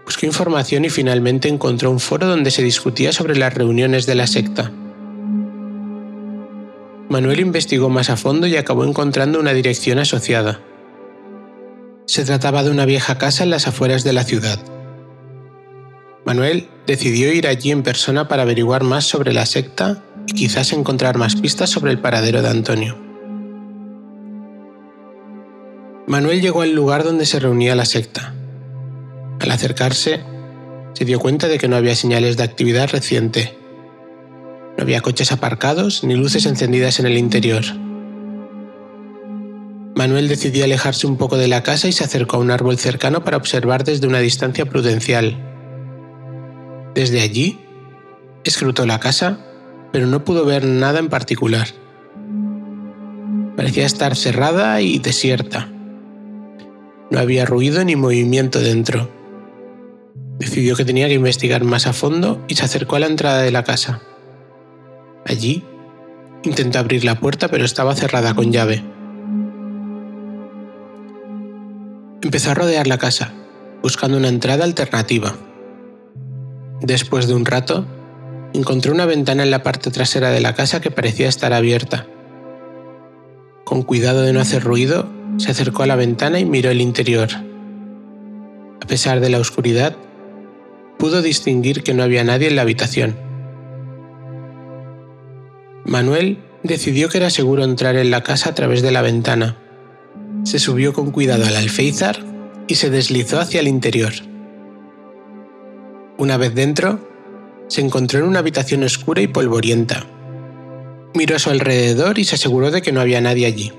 buscó 0.05 0.25
información 0.25 0.85
y 0.85 0.89
finalmente 0.89 1.49
encontró 1.49 1.91
un 1.91 1.99
foro 1.99 2.25
donde 2.25 2.51
se 2.51 2.63
discutía 2.63 3.11
sobre 3.11 3.35
las 3.35 3.53
reuniones 3.53 4.05
de 4.05 4.15
la 4.15 4.27
secta. 4.27 4.71
Manuel 7.09 7.41
investigó 7.41 7.89
más 7.89 8.09
a 8.09 8.17
fondo 8.17 8.47
y 8.47 8.55
acabó 8.55 8.85
encontrando 8.85 9.39
una 9.39 9.53
dirección 9.53 9.99
asociada. 9.99 10.61
Se 12.05 12.25
trataba 12.25 12.63
de 12.63 12.69
una 12.69 12.85
vieja 12.85 13.17
casa 13.17 13.43
en 13.43 13.49
las 13.49 13.67
afueras 13.67 14.03
de 14.03 14.13
la 14.13 14.23
ciudad. 14.23 14.59
Manuel 16.25 16.69
decidió 16.85 17.31
ir 17.33 17.47
allí 17.47 17.71
en 17.71 17.83
persona 17.83 18.27
para 18.27 18.43
averiguar 18.43 18.83
más 18.83 19.05
sobre 19.05 19.33
la 19.33 19.45
secta 19.45 20.03
y 20.27 20.33
quizás 20.33 20.73
encontrar 20.73 21.17
más 21.17 21.35
pistas 21.35 21.69
sobre 21.69 21.91
el 21.91 21.99
paradero 21.99 22.41
de 22.41 22.49
Antonio. 22.49 22.97
Manuel 26.07 26.41
llegó 26.41 26.61
al 26.61 26.73
lugar 26.73 27.03
donde 27.03 27.25
se 27.25 27.39
reunía 27.39 27.75
la 27.75 27.85
secta. 27.85 28.33
Al 29.39 29.51
acercarse, 29.51 30.21
se 30.93 31.05
dio 31.05 31.19
cuenta 31.19 31.47
de 31.47 31.57
que 31.57 31.67
no 31.67 31.75
había 31.75 31.95
señales 31.95 32.37
de 32.37 32.43
actividad 32.43 32.89
reciente. 32.89 33.57
No 34.77 34.83
había 34.83 35.01
coches 35.01 35.31
aparcados 35.31 36.03
ni 36.03 36.15
luces 36.15 36.45
encendidas 36.45 36.99
en 36.99 37.05
el 37.05 37.17
interior. 37.17 37.63
Manuel 39.95 40.27
decidió 40.27 40.63
alejarse 40.63 41.05
un 41.05 41.17
poco 41.17 41.37
de 41.37 41.47
la 41.47 41.61
casa 41.61 41.87
y 41.87 41.91
se 41.91 42.03
acercó 42.03 42.37
a 42.37 42.39
un 42.39 42.49
árbol 42.49 42.79
cercano 42.79 43.23
para 43.23 43.37
observar 43.37 43.83
desde 43.83 44.07
una 44.07 44.19
distancia 44.19 44.65
prudencial. 44.65 45.37
Desde 46.95 47.21
allí, 47.21 47.59
escrutó 48.43 48.85
la 48.87 48.99
casa, 48.99 49.39
pero 49.91 50.07
no 50.07 50.23
pudo 50.23 50.45
ver 50.45 50.65
nada 50.65 50.99
en 50.99 51.09
particular. 51.09 51.67
Parecía 53.55 53.85
estar 53.85 54.15
cerrada 54.15 54.81
y 54.81 54.97
desierta. 54.97 55.69
No 57.11 57.19
había 57.19 57.45
ruido 57.45 57.83
ni 57.85 57.95
movimiento 57.95 58.59
dentro. 58.59 59.11
Decidió 60.39 60.75
que 60.75 60.85
tenía 60.85 61.07
que 61.07 61.13
investigar 61.13 61.63
más 61.63 61.85
a 61.85 61.93
fondo 61.93 62.43
y 62.47 62.55
se 62.55 62.65
acercó 62.65 62.95
a 62.95 62.99
la 62.99 63.05
entrada 63.05 63.43
de 63.43 63.51
la 63.51 63.63
casa. 63.63 64.01
Allí, 65.27 65.63
intentó 66.41 66.79
abrir 66.79 67.05
la 67.05 67.19
puerta 67.19 67.47
pero 67.47 67.63
estaba 67.63 67.95
cerrada 67.95 68.33
con 68.33 68.51
llave. 68.51 68.92
Empezó 72.33 72.49
a 72.49 72.55
rodear 72.55 72.87
la 72.87 72.97
casa, 72.97 73.31
buscando 73.83 74.17
una 74.17 74.27
entrada 74.27 74.63
alternativa. 74.63 75.35
Después 76.81 77.27
de 77.27 77.35
un 77.35 77.45
rato, 77.45 77.85
encontró 78.55 78.91
una 78.91 79.05
ventana 79.05 79.43
en 79.43 79.51
la 79.51 79.61
parte 79.61 79.91
trasera 79.91 80.31
de 80.31 80.39
la 80.39 80.55
casa 80.55 80.81
que 80.81 80.89
parecía 80.89 81.29
estar 81.29 81.53
abierta. 81.53 82.07
Con 83.65 83.83
cuidado 83.83 84.23
de 84.23 84.33
no 84.33 84.39
hacer 84.39 84.63
ruido, 84.63 85.07
se 85.37 85.51
acercó 85.51 85.83
a 85.83 85.85
la 85.85 85.95
ventana 85.95 86.39
y 86.39 86.45
miró 86.45 86.71
el 86.71 86.81
interior. 86.81 87.29
A 88.81 88.87
pesar 88.87 89.19
de 89.19 89.29
la 89.29 89.37
oscuridad, 89.37 89.95
pudo 90.97 91.21
distinguir 91.21 91.83
que 91.83 91.93
no 91.93 92.01
había 92.01 92.23
nadie 92.23 92.47
en 92.47 92.55
la 92.55 92.63
habitación. 92.63 93.15
Manuel 95.85 96.39
decidió 96.63 97.09
que 97.09 97.19
era 97.19 97.29
seguro 97.29 97.63
entrar 97.63 97.95
en 97.95 98.09
la 98.09 98.23
casa 98.23 98.49
a 98.49 98.55
través 98.55 98.81
de 98.81 98.89
la 98.89 99.03
ventana 99.03 99.57
se 100.43 100.59
subió 100.59 100.93
con 100.93 101.11
cuidado 101.11 101.45
al 101.45 101.55
alféizar 101.55 102.19
y 102.67 102.75
se 102.75 102.89
deslizó 102.89 103.39
hacia 103.39 103.61
el 103.61 103.67
interior. 103.67 104.13
Una 106.17 106.37
vez 106.37 106.53
dentro, 106.53 106.99
se 107.67 107.81
encontró 107.81 108.19
en 108.19 108.25
una 108.25 108.39
habitación 108.39 108.83
oscura 108.83 109.21
y 109.21 109.27
polvorienta. 109.27 110.05
Miró 111.15 111.35
a 111.35 111.39
su 111.39 111.49
alrededor 111.49 112.19
y 112.19 112.23
se 112.23 112.35
aseguró 112.35 112.71
de 112.71 112.81
que 112.81 112.91
no 112.91 113.01
había 113.01 113.21
nadie 113.21 113.45
allí. 113.45 113.71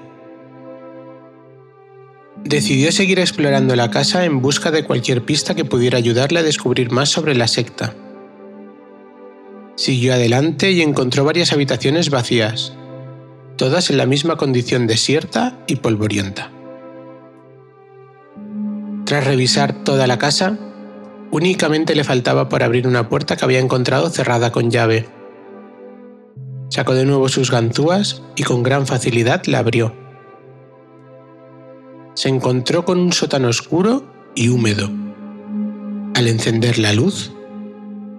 Decidió 2.43 2.93
seguir 2.93 3.19
explorando 3.19 3.75
la 3.77 3.91
casa 3.91 4.25
en 4.25 4.43
busca 4.43 4.71
de 4.71 4.85
cualquier 4.85 5.23
pista 5.23 5.55
que 5.55 5.65
pudiera 5.65 5.97
ayudarle 5.97 6.41
a 6.41 6.43
descubrir 6.43 6.91
más 6.91 7.09
sobre 7.09 7.35
la 7.35 7.49
secta. 7.49 7.95
Siguió 9.77 10.15
adelante 10.15 10.71
y 10.71 10.83
encontró 10.83 11.25
varias 11.25 11.53
habitaciones 11.53 12.11
vacías, 12.11 12.75
todas 13.57 13.91
en 13.91 13.97
la 13.97 14.07
misma 14.07 14.37
condición 14.37 14.87
desierta 14.87 15.59
y 15.67 15.77
polvorienta. 15.77 16.54
Revisar 19.21 19.85
toda 19.85 20.07
la 20.07 20.19
casa, 20.19 20.59
únicamente 21.31 21.95
le 21.95 22.05
faltaba 22.05 22.49
por 22.49 22.63
abrir 22.63 22.87
una 22.87 23.09
puerta 23.09 23.37
que 23.37 23.45
había 23.45 23.61
encontrado 23.61 24.11
cerrada 24.11 24.53
con 24.53 24.71
llave. 24.71 25.09
Sacó 26.71 26.95
de 26.95 27.05
nuevo 27.05 27.29
sus 27.29 27.51
ganzúas 27.51 28.23
y 28.37 28.43
con 28.43 28.63
gran 28.63 28.87
facilidad 28.87 29.43
la 29.47 29.61
abrió. 29.61 29.95
Se 32.15 32.29
encontró 32.29 32.85
con 32.85 32.99
un 32.99 33.13
sótano 33.13 33.49
oscuro 33.49 34.05
y 34.35 34.49
húmedo. 34.49 34.91
Al 36.15 36.29
encender 36.29 36.79
la 36.79 36.93
luz, 36.93 37.33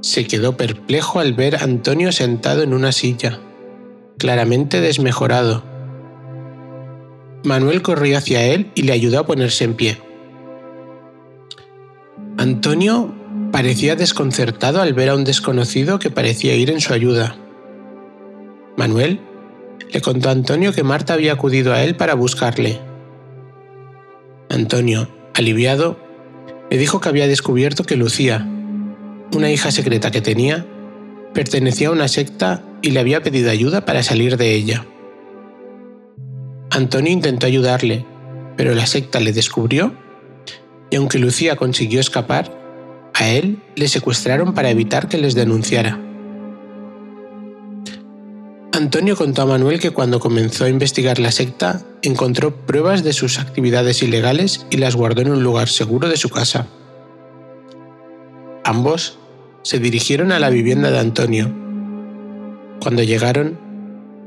se 0.02 0.26
quedó 0.28 0.58
perplejo 0.58 1.20
al 1.20 1.34
ver 1.34 1.56
a 1.56 1.64
Antonio 1.64 2.12
sentado 2.12 2.62
en 2.62 2.74
una 2.74 2.92
silla 2.92 3.40
claramente 4.18 4.82
desmejorado. 4.82 5.64
Manuel 7.44 7.82
corrió 7.82 8.18
hacia 8.18 8.44
él 8.44 8.72
y 8.76 8.84
le 8.84 8.94
ayudó 8.94 9.20
a 9.20 9.26
ponerse 9.26 9.64
en 9.64 9.76
pie. 9.76 10.02
Antonio 12.46 13.12
parecía 13.52 13.96
desconcertado 13.96 14.80
al 14.80 14.94
ver 14.94 15.10
a 15.10 15.16
un 15.16 15.24
desconocido 15.24 15.98
que 15.98 16.12
parecía 16.12 16.54
ir 16.54 16.70
en 16.70 16.80
su 16.80 16.94
ayuda. 16.94 17.36
Manuel 18.78 19.20
le 19.92 20.00
contó 20.00 20.30
a 20.30 20.34
Antonio 20.34 20.72
que 20.72 20.84
Marta 20.84 21.16
había 21.16 21.34
acudido 21.34 21.74
a 21.74 21.82
él 21.82 21.96
para 21.96 22.14
buscarle. 22.14 22.80
Antonio, 24.52 25.10
aliviado, 25.34 25.98
le 26.70 26.78
dijo 26.78 27.02
que 27.02 27.10
había 27.10 27.28
descubierto 27.28 27.84
que 27.84 27.96
Lucía, 27.96 28.48
una 29.34 29.50
hija 29.50 29.72
secreta 29.72 30.12
que 30.12 30.22
tenía, 30.22 30.68
pertenecía 31.34 31.88
a 31.88 31.94
una 31.94 32.08
secta 32.08 32.62
y 32.84 32.92
le 32.92 33.00
había 33.00 33.24
pedido 33.24 33.50
ayuda 33.50 33.86
para 33.86 34.04
salir 34.04 34.38
de 34.38 34.54
ella. 34.54 34.86
Antonio 36.70 37.12
intentó 37.12 37.48
ayudarle, 37.48 38.06
pero 38.56 38.76
la 38.76 38.86
secta 38.86 39.20
le 39.20 39.34
descubrió 39.34 40.05
y 40.90 40.96
aunque 40.96 41.20
Lucía 41.20 41.56
consiguió 41.56 42.00
escapar, 42.00 42.52
a 43.14 43.30
él 43.30 43.62
le 43.76 43.88
secuestraron 43.88 44.54
para 44.54 44.70
evitar 44.70 45.08
que 45.08 45.18
les 45.18 45.36
denunciara. 45.36 46.00
Antonio 48.74 49.16
contó 49.16 49.44
a 49.44 49.46
Manuel 49.46 49.80
que 49.80 49.92
cuando 49.92 50.20
comenzó 50.20 50.66
a 50.66 50.70
investigar 50.70 51.18
la 51.18 51.32
secta 51.32 51.82
encontró 52.02 52.66
pruebas 52.66 53.06
de 53.06 53.14
sus 53.14 53.40
actividades 53.40 54.04
ilegales 54.04 54.66
y 54.70 54.78
las 54.78 54.98
guardó 54.98 55.22
en 55.22 55.32
un 55.32 55.44
lugar 55.44 55.70
seguro 55.70 56.10
de 56.10 56.18
su 56.18 56.30
casa. 56.30 56.68
Ambos 58.66 59.18
se 59.62 59.80
dirigieron 59.80 60.34
a 60.34 60.40
la 60.40 60.50
vivienda 60.50 60.92
de 60.92 61.00
Antonio. 61.00 61.54
Cuando 62.82 63.02
llegaron, 63.02 63.58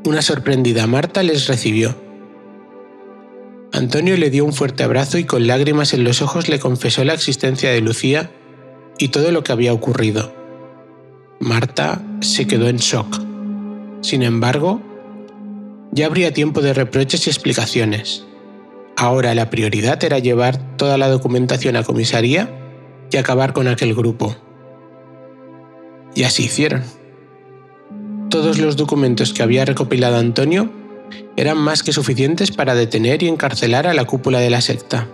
una 0.07 0.23
sorprendida 0.23 0.87
Marta 0.87 1.23
les 1.23 1.47
recibió. 1.47 2.08
Antonio 3.73 4.17
le 4.17 4.31
dio 4.31 4.45
un 4.45 4.53
fuerte 4.53 4.83
abrazo 4.83 5.19
y 5.19 5.25
con 5.25 5.47
lágrimas 5.47 5.93
en 5.93 6.03
los 6.03 6.23
ojos 6.23 6.49
le 6.49 6.59
confesó 6.59 7.05
la 7.05 7.15
existencia 7.15 7.71
de 7.71 7.81
Lucía 7.81 8.31
y 8.99 9.09
todo 9.09 9.31
lo 9.31 9.45
que 9.45 9.53
había 9.53 9.73
ocurrido. 9.73 10.35
Marta 11.39 12.03
se 12.21 12.47
quedó 12.47 12.69
en 12.69 12.79
shock. 12.79 13.21
Sin 14.01 14.23
embargo, 14.23 14.81
ya 15.93 16.07
habría 16.07 16.33
tiempo 16.33 16.63
de 16.63 16.75
reproches 16.75 17.27
y 17.27 17.31
explicaciones. 17.31 18.25
Ahora 18.97 19.35
la 19.35 19.51
prioridad 19.51 20.03
era 20.03 20.19
llevar 20.19 20.77
toda 20.77 20.99
la 20.99 21.09
documentación 21.09 21.77
a 21.77 21.85
comisaría 21.85 22.51
y 23.11 23.17
acabar 23.17 23.53
con 23.53 23.69
aquel 23.69 23.95
grupo. 23.95 24.35
Y 26.15 26.25
así 26.25 26.45
hicieron. 26.45 26.83
Todos 28.31 28.59
los 28.59 28.77
documentos 28.77 29.33
que 29.33 29.43
había 29.43 29.65
recopilado 29.65 30.17
Antonio 30.17 30.71
eran 31.37 31.59
más 31.59 31.83
que 31.83 31.93
suficientes 31.93 32.51
para 32.51 32.75
detener 32.75 33.23
y 33.23 33.29
encarcelar 33.29 33.87
a 33.87 33.95
la 33.95 34.05
cúpula 34.05 34.41
de 34.41 34.51
la 34.51 34.61
secta. 34.61 35.07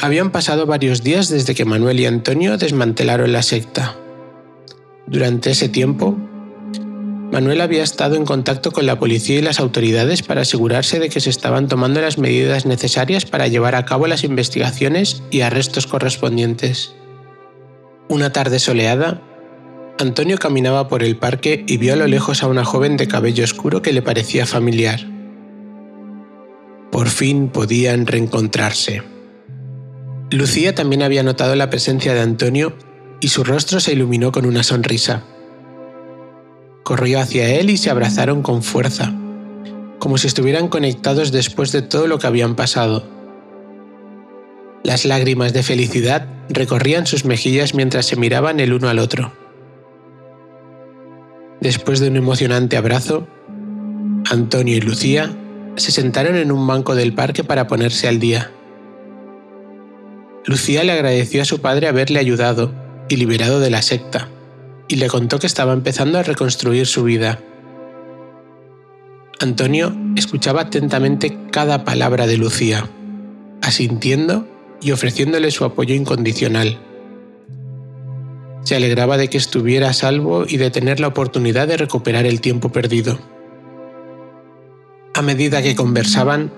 Habían 0.00 0.30
pasado 0.30 0.66
varios 0.66 1.02
días 1.02 1.28
desde 1.28 1.54
que 1.54 1.64
Manuel 1.64 2.00
y 2.00 2.06
Antonio 2.06 2.58
desmantelaron 2.58 3.32
la 3.32 3.42
secta. 3.42 3.96
Durante 5.06 5.50
ese 5.50 5.68
tiempo, 5.68 6.16
Manuel 7.32 7.60
había 7.60 7.82
estado 7.82 8.14
en 8.14 8.24
contacto 8.24 8.70
con 8.70 8.86
la 8.86 8.98
policía 8.98 9.38
y 9.38 9.42
las 9.42 9.58
autoridades 9.58 10.22
para 10.22 10.42
asegurarse 10.42 11.00
de 11.00 11.08
que 11.08 11.20
se 11.20 11.30
estaban 11.30 11.66
tomando 11.66 12.00
las 12.00 12.18
medidas 12.18 12.66
necesarias 12.66 13.24
para 13.24 13.48
llevar 13.48 13.74
a 13.74 13.84
cabo 13.84 14.06
las 14.06 14.22
investigaciones 14.22 15.22
y 15.30 15.40
arrestos 15.40 15.86
correspondientes. 15.86 16.94
Una 18.08 18.32
tarde 18.32 18.60
soleada, 18.60 19.20
Antonio 19.98 20.36
caminaba 20.36 20.88
por 20.88 21.02
el 21.02 21.16
parque 21.16 21.64
y 21.66 21.78
vio 21.78 21.94
a 21.94 21.96
lo 21.96 22.06
lejos 22.06 22.42
a 22.42 22.48
una 22.48 22.66
joven 22.66 22.98
de 22.98 23.08
cabello 23.08 23.44
oscuro 23.44 23.80
que 23.80 23.94
le 23.94 24.02
parecía 24.02 24.44
familiar. 24.44 25.00
Por 26.92 27.08
fin 27.08 27.48
podían 27.48 28.06
reencontrarse. 28.06 29.02
Lucía 30.30 30.74
también 30.74 31.02
había 31.02 31.22
notado 31.22 31.54
la 31.56 31.70
presencia 31.70 32.12
de 32.12 32.20
Antonio 32.20 32.76
y 33.20 33.28
su 33.28 33.42
rostro 33.42 33.80
se 33.80 33.92
iluminó 33.92 34.32
con 34.32 34.44
una 34.44 34.62
sonrisa. 34.62 35.24
Corrió 36.82 37.18
hacia 37.18 37.48
él 37.54 37.70
y 37.70 37.78
se 37.78 37.88
abrazaron 37.88 38.42
con 38.42 38.62
fuerza, 38.62 39.14
como 39.98 40.18
si 40.18 40.26
estuvieran 40.26 40.68
conectados 40.68 41.32
después 41.32 41.72
de 41.72 41.80
todo 41.80 42.06
lo 42.06 42.18
que 42.18 42.26
habían 42.26 42.54
pasado. 42.54 43.08
Las 44.84 45.06
lágrimas 45.06 45.54
de 45.54 45.62
felicidad 45.62 46.28
recorrían 46.50 47.06
sus 47.06 47.24
mejillas 47.24 47.74
mientras 47.74 48.04
se 48.04 48.16
miraban 48.16 48.60
el 48.60 48.74
uno 48.74 48.90
al 48.90 48.98
otro. 48.98 49.45
Después 51.60 52.00
de 52.00 52.08
un 52.08 52.16
emocionante 52.16 52.76
abrazo, 52.76 53.26
Antonio 54.30 54.76
y 54.76 54.80
Lucía 54.80 55.34
se 55.76 55.92
sentaron 55.92 56.36
en 56.36 56.52
un 56.52 56.66
banco 56.66 56.94
del 56.94 57.12
parque 57.12 57.44
para 57.44 57.66
ponerse 57.66 58.08
al 58.08 58.18
día. 58.18 58.50
Lucía 60.44 60.84
le 60.84 60.92
agradeció 60.92 61.42
a 61.42 61.46
su 61.46 61.60
padre 61.60 61.88
haberle 61.88 62.18
ayudado 62.18 62.72
y 63.08 63.16
liberado 63.16 63.60
de 63.60 63.70
la 63.70 63.82
secta, 63.82 64.28
y 64.88 64.96
le 64.96 65.08
contó 65.08 65.38
que 65.38 65.46
estaba 65.46 65.72
empezando 65.72 66.18
a 66.18 66.22
reconstruir 66.22 66.86
su 66.86 67.04
vida. 67.04 67.40
Antonio 69.40 69.94
escuchaba 70.16 70.62
atentamente 70.62 71.36
cada 71.50 71.84
palabra 71.84 72.26
de 72.26 72.36
Lucía, 72.36 72.88
asintiendo 73.62 74.46
y 74.80 74.92
ofreciéndole 74.92 75.50
su 75.50 75.64
apoyo 75.64 75.94
incondicional. 75.94 76.78
Se 78.66 78.74
alegraba 78.74 79.16
de 79.16 79.28
que 79.28 79.38
estuviera 79.38 79.90
a 79.90 79.92
salvo 79.92 80.44
y 80.44 80.56
de 80.56 80.72
tener 80.72 80.98
la 80.98 81.06
oportunidad 81.06 81.68
de 81.68 81.76
recuperar 81.76 82.26
el 82.26 82.40
tiempo 82.40 82.72
perdido. 82.72 83.16
A 85.14 85.22
medida 85.22 85.62
que 85.62 85.76
conversaban, 85.76 86.50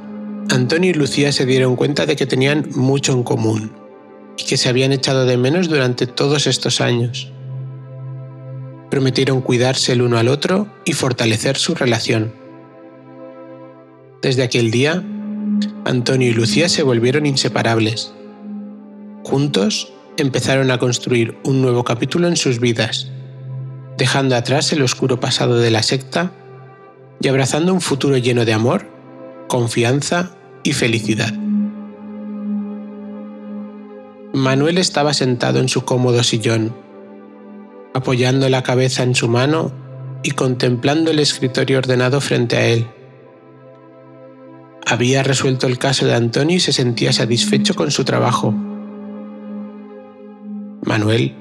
Antonio 0.48 0.88
y 0.88 0.94
Lucía 0.94 1.32
se 1.32 1.44
dieron 1.44 1.76
cuenta 1.76 2.06
de 2.06 2.16
que 2.16 2.24
tenían 2.24 2.66
mucho 2.74 3.12
en 3.12 3.24
común 3.24 3.72
y 4.38 4.44
que 4.44 4.56
se 4.56 4.70
habían 4.70 4.92
echado 4.92 5.26
de 5.26 5.36
menos 5.36 5.68
durante 5.68 6.06
todos 6.06 6.46
estos 6.46 6.80
años. 6.80 7.30
Prometieron 8.90 9.42
cuidarse 9.42 9.92
el 9.92 10.00
uno 10.00 10.16
al 10.16 10.28
otro 10.28 10.66
y 10.86 10.94
fortalecer 10.94 11.58
su 11.58 11.74
relación. 11.74 12.32
Desde 14.22 14.44
aquel 14.44 14.70
día, 14.70 15.04
Antonio 15.84 16.30
y 16.30 16.32
Lucía 16.32 16.70
se 16.70 16.82
volvieron 16.82 17.26
inseparables. 17.26 18.14
Juntos 19.24 19.92
empezaron 20.18 20.70
a 20.70 20.78
construir 20.78 21.38
un 21.44 21.62
nuevo 21.62 21.84
capítulo 21.84 22.26
en 22.28 22.36
sus 22.36 22.58
vidas, 22.58 23.10
dejando 23.96 24.36
atrás 24.36 24.72
el 24.72 24.82
oscuro 24.82 25.20
pasado 25.20 25.58
de 25.58 25.70
la 25.70 25.82
secta 25.82 26.32
y 27.20 27.28
abrazando 27.28 27.72
un 27.72 27.80
futuro 27.80 28.16
lleno 28.16 28.44
de 28.44 28.52
amor, 28.52 28.86
confianza 29.48 30.32
y 30.64 30.72
felicidad. 30.72 31.32
Manuel 34.34 34.78
estaba 34.78 35.14
sentado 35.14 35.60
en 35.60 35.68
su 35.68 35.84
cómodo 35.84 36.22
sillón, 36.22 36.74
apoyando 37.94 38.48
la 38.48 38.62
cabeza 38.62 39.04
en 39.04 39.14
su 39.14 39.28
mano 39.28 39.72
y 40.22 40.32
contemplando 40.32 41.12
el 41.12 41.20
escritorio 41.20 41.78
ordenado 41.78 42.20
frente 42.20 42.56
a 42.56 42.66
él. 42.66 42.86
Había 44.84 45.22
resuelto 45.22 45.66
el 45.66 45.78
caso 45.78 46.06
de 46.06 46.14
Antonio 46.14 46.56
y 46.56 46.60
se 46.60 46.72
sentía 46.72 47.12
satisfecho 47.12 47.74
con 47.74 47.90
su 47.90 48.04
trabajo. 48.04 48.54
Manuel 50.88 51.36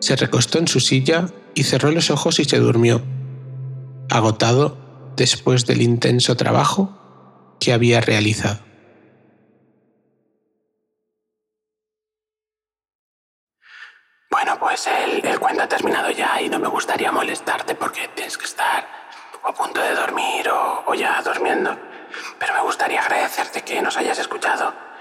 se 0.00 0.16
recostó 0.16 0.58
en 0.58 0.68
su 0.68 0.78
silla 0.78 1.26
y 1.54 1.64
cerró 1.64 1.90
los 1.90 2.10
ojos 2.10 2.38
y 2.38 2.44
se 2.44 2.58
durmió, 2.58 3.02
agotado 4.10 4.76
después 5.16 5.64
del 5.64 5.80
intenso 5.80 6.36
trabajo 6.36 7.56
que 7.58 7.72
había 7.72 8.02
realizado. 8.02 8.60
Bueno, 14.30 14.58
pues 14.60 14.88
el, 14.88 15.24
el, 15.24 15.40
cuento 15.40 15.62
ha 15.62 15.68
terminado 15.68 16.10
ya 16.10 16.42
y 16.42 16.50
no 16.50 16.58
me 16.58 16.68
gustaría 16.68 17.10
molestarte 17.10 17.74
porque 17.74 18.08
tienes 18.14 18.36
que 18.36 18.44
estar 18.44 18.86
a 19.42 19.54
punto 19.54 19.80
de 19.80 19.94
dormir 19.94 20.50
o, 20.50 20.84
o 20.86 20.94
ya 20.94 21.22
durmiendo. 21.22 21.74
Pero 22.38 22.52
me 22.52 22.60
gustaría 22.60 23.00
agradecerte 23.00 23.62
que 23.62 23.80
nos 23.80 23.96
hayas 23.96 24.18
escuchado 24.18 24.93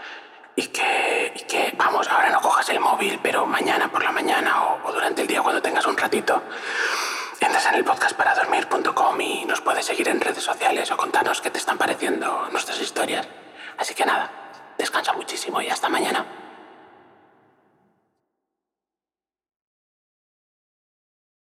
y 0.55 0.67
que, 0.67 1.33
y 1.35 1.39
que, 1.41 1.73
vamos, 1.77 2.07
ahora 2.07 2.29
no 2.29 2.41
cojas 2.41 2.69
el 2.69 2.79
móvil, 2.79 3.19
pero 3.21 3.45
mañana 3.45 3.91
por 3.91 4.03
la 4.03 4.11
mañana 4.11 4.63
o, 4.63 4.87
o 4.87 4.91
durante 4.91 5.21
el 5.21 5.27
día 5.27 5.41
cuando 5.41 5.61
tengas 5.61 5.85
un 5.87 5.97
ratito, 5.97 6.41
entras 7.39 7.65
en 7.67 7.75
el 7.75 7.83
podcastparadormir.com 7.83 9.21
y 9.21 9.45
nos 9.45 9.61
puedes 9.61 9.85
seguir 9.85 10.07
en 10.07 10.21
redes 10.21 10.43
sociales 10.43 10.91
o 10.91 10.97
contarnos 10.97 11.41
qué 11.41 11.49
te 11.49 11.57
están 11.57 11.77
pareciendo 11.77 12.47
nuestras 12.51 12.79
historias. 12.79 13.27
Así 13.77 13.93
que 13.93 14.05
nada, 14.05 14.29
descansa 14.77 15.13
muchísimo 15.13 15.61
y 15.61 15.69
hasta 15.69 15.89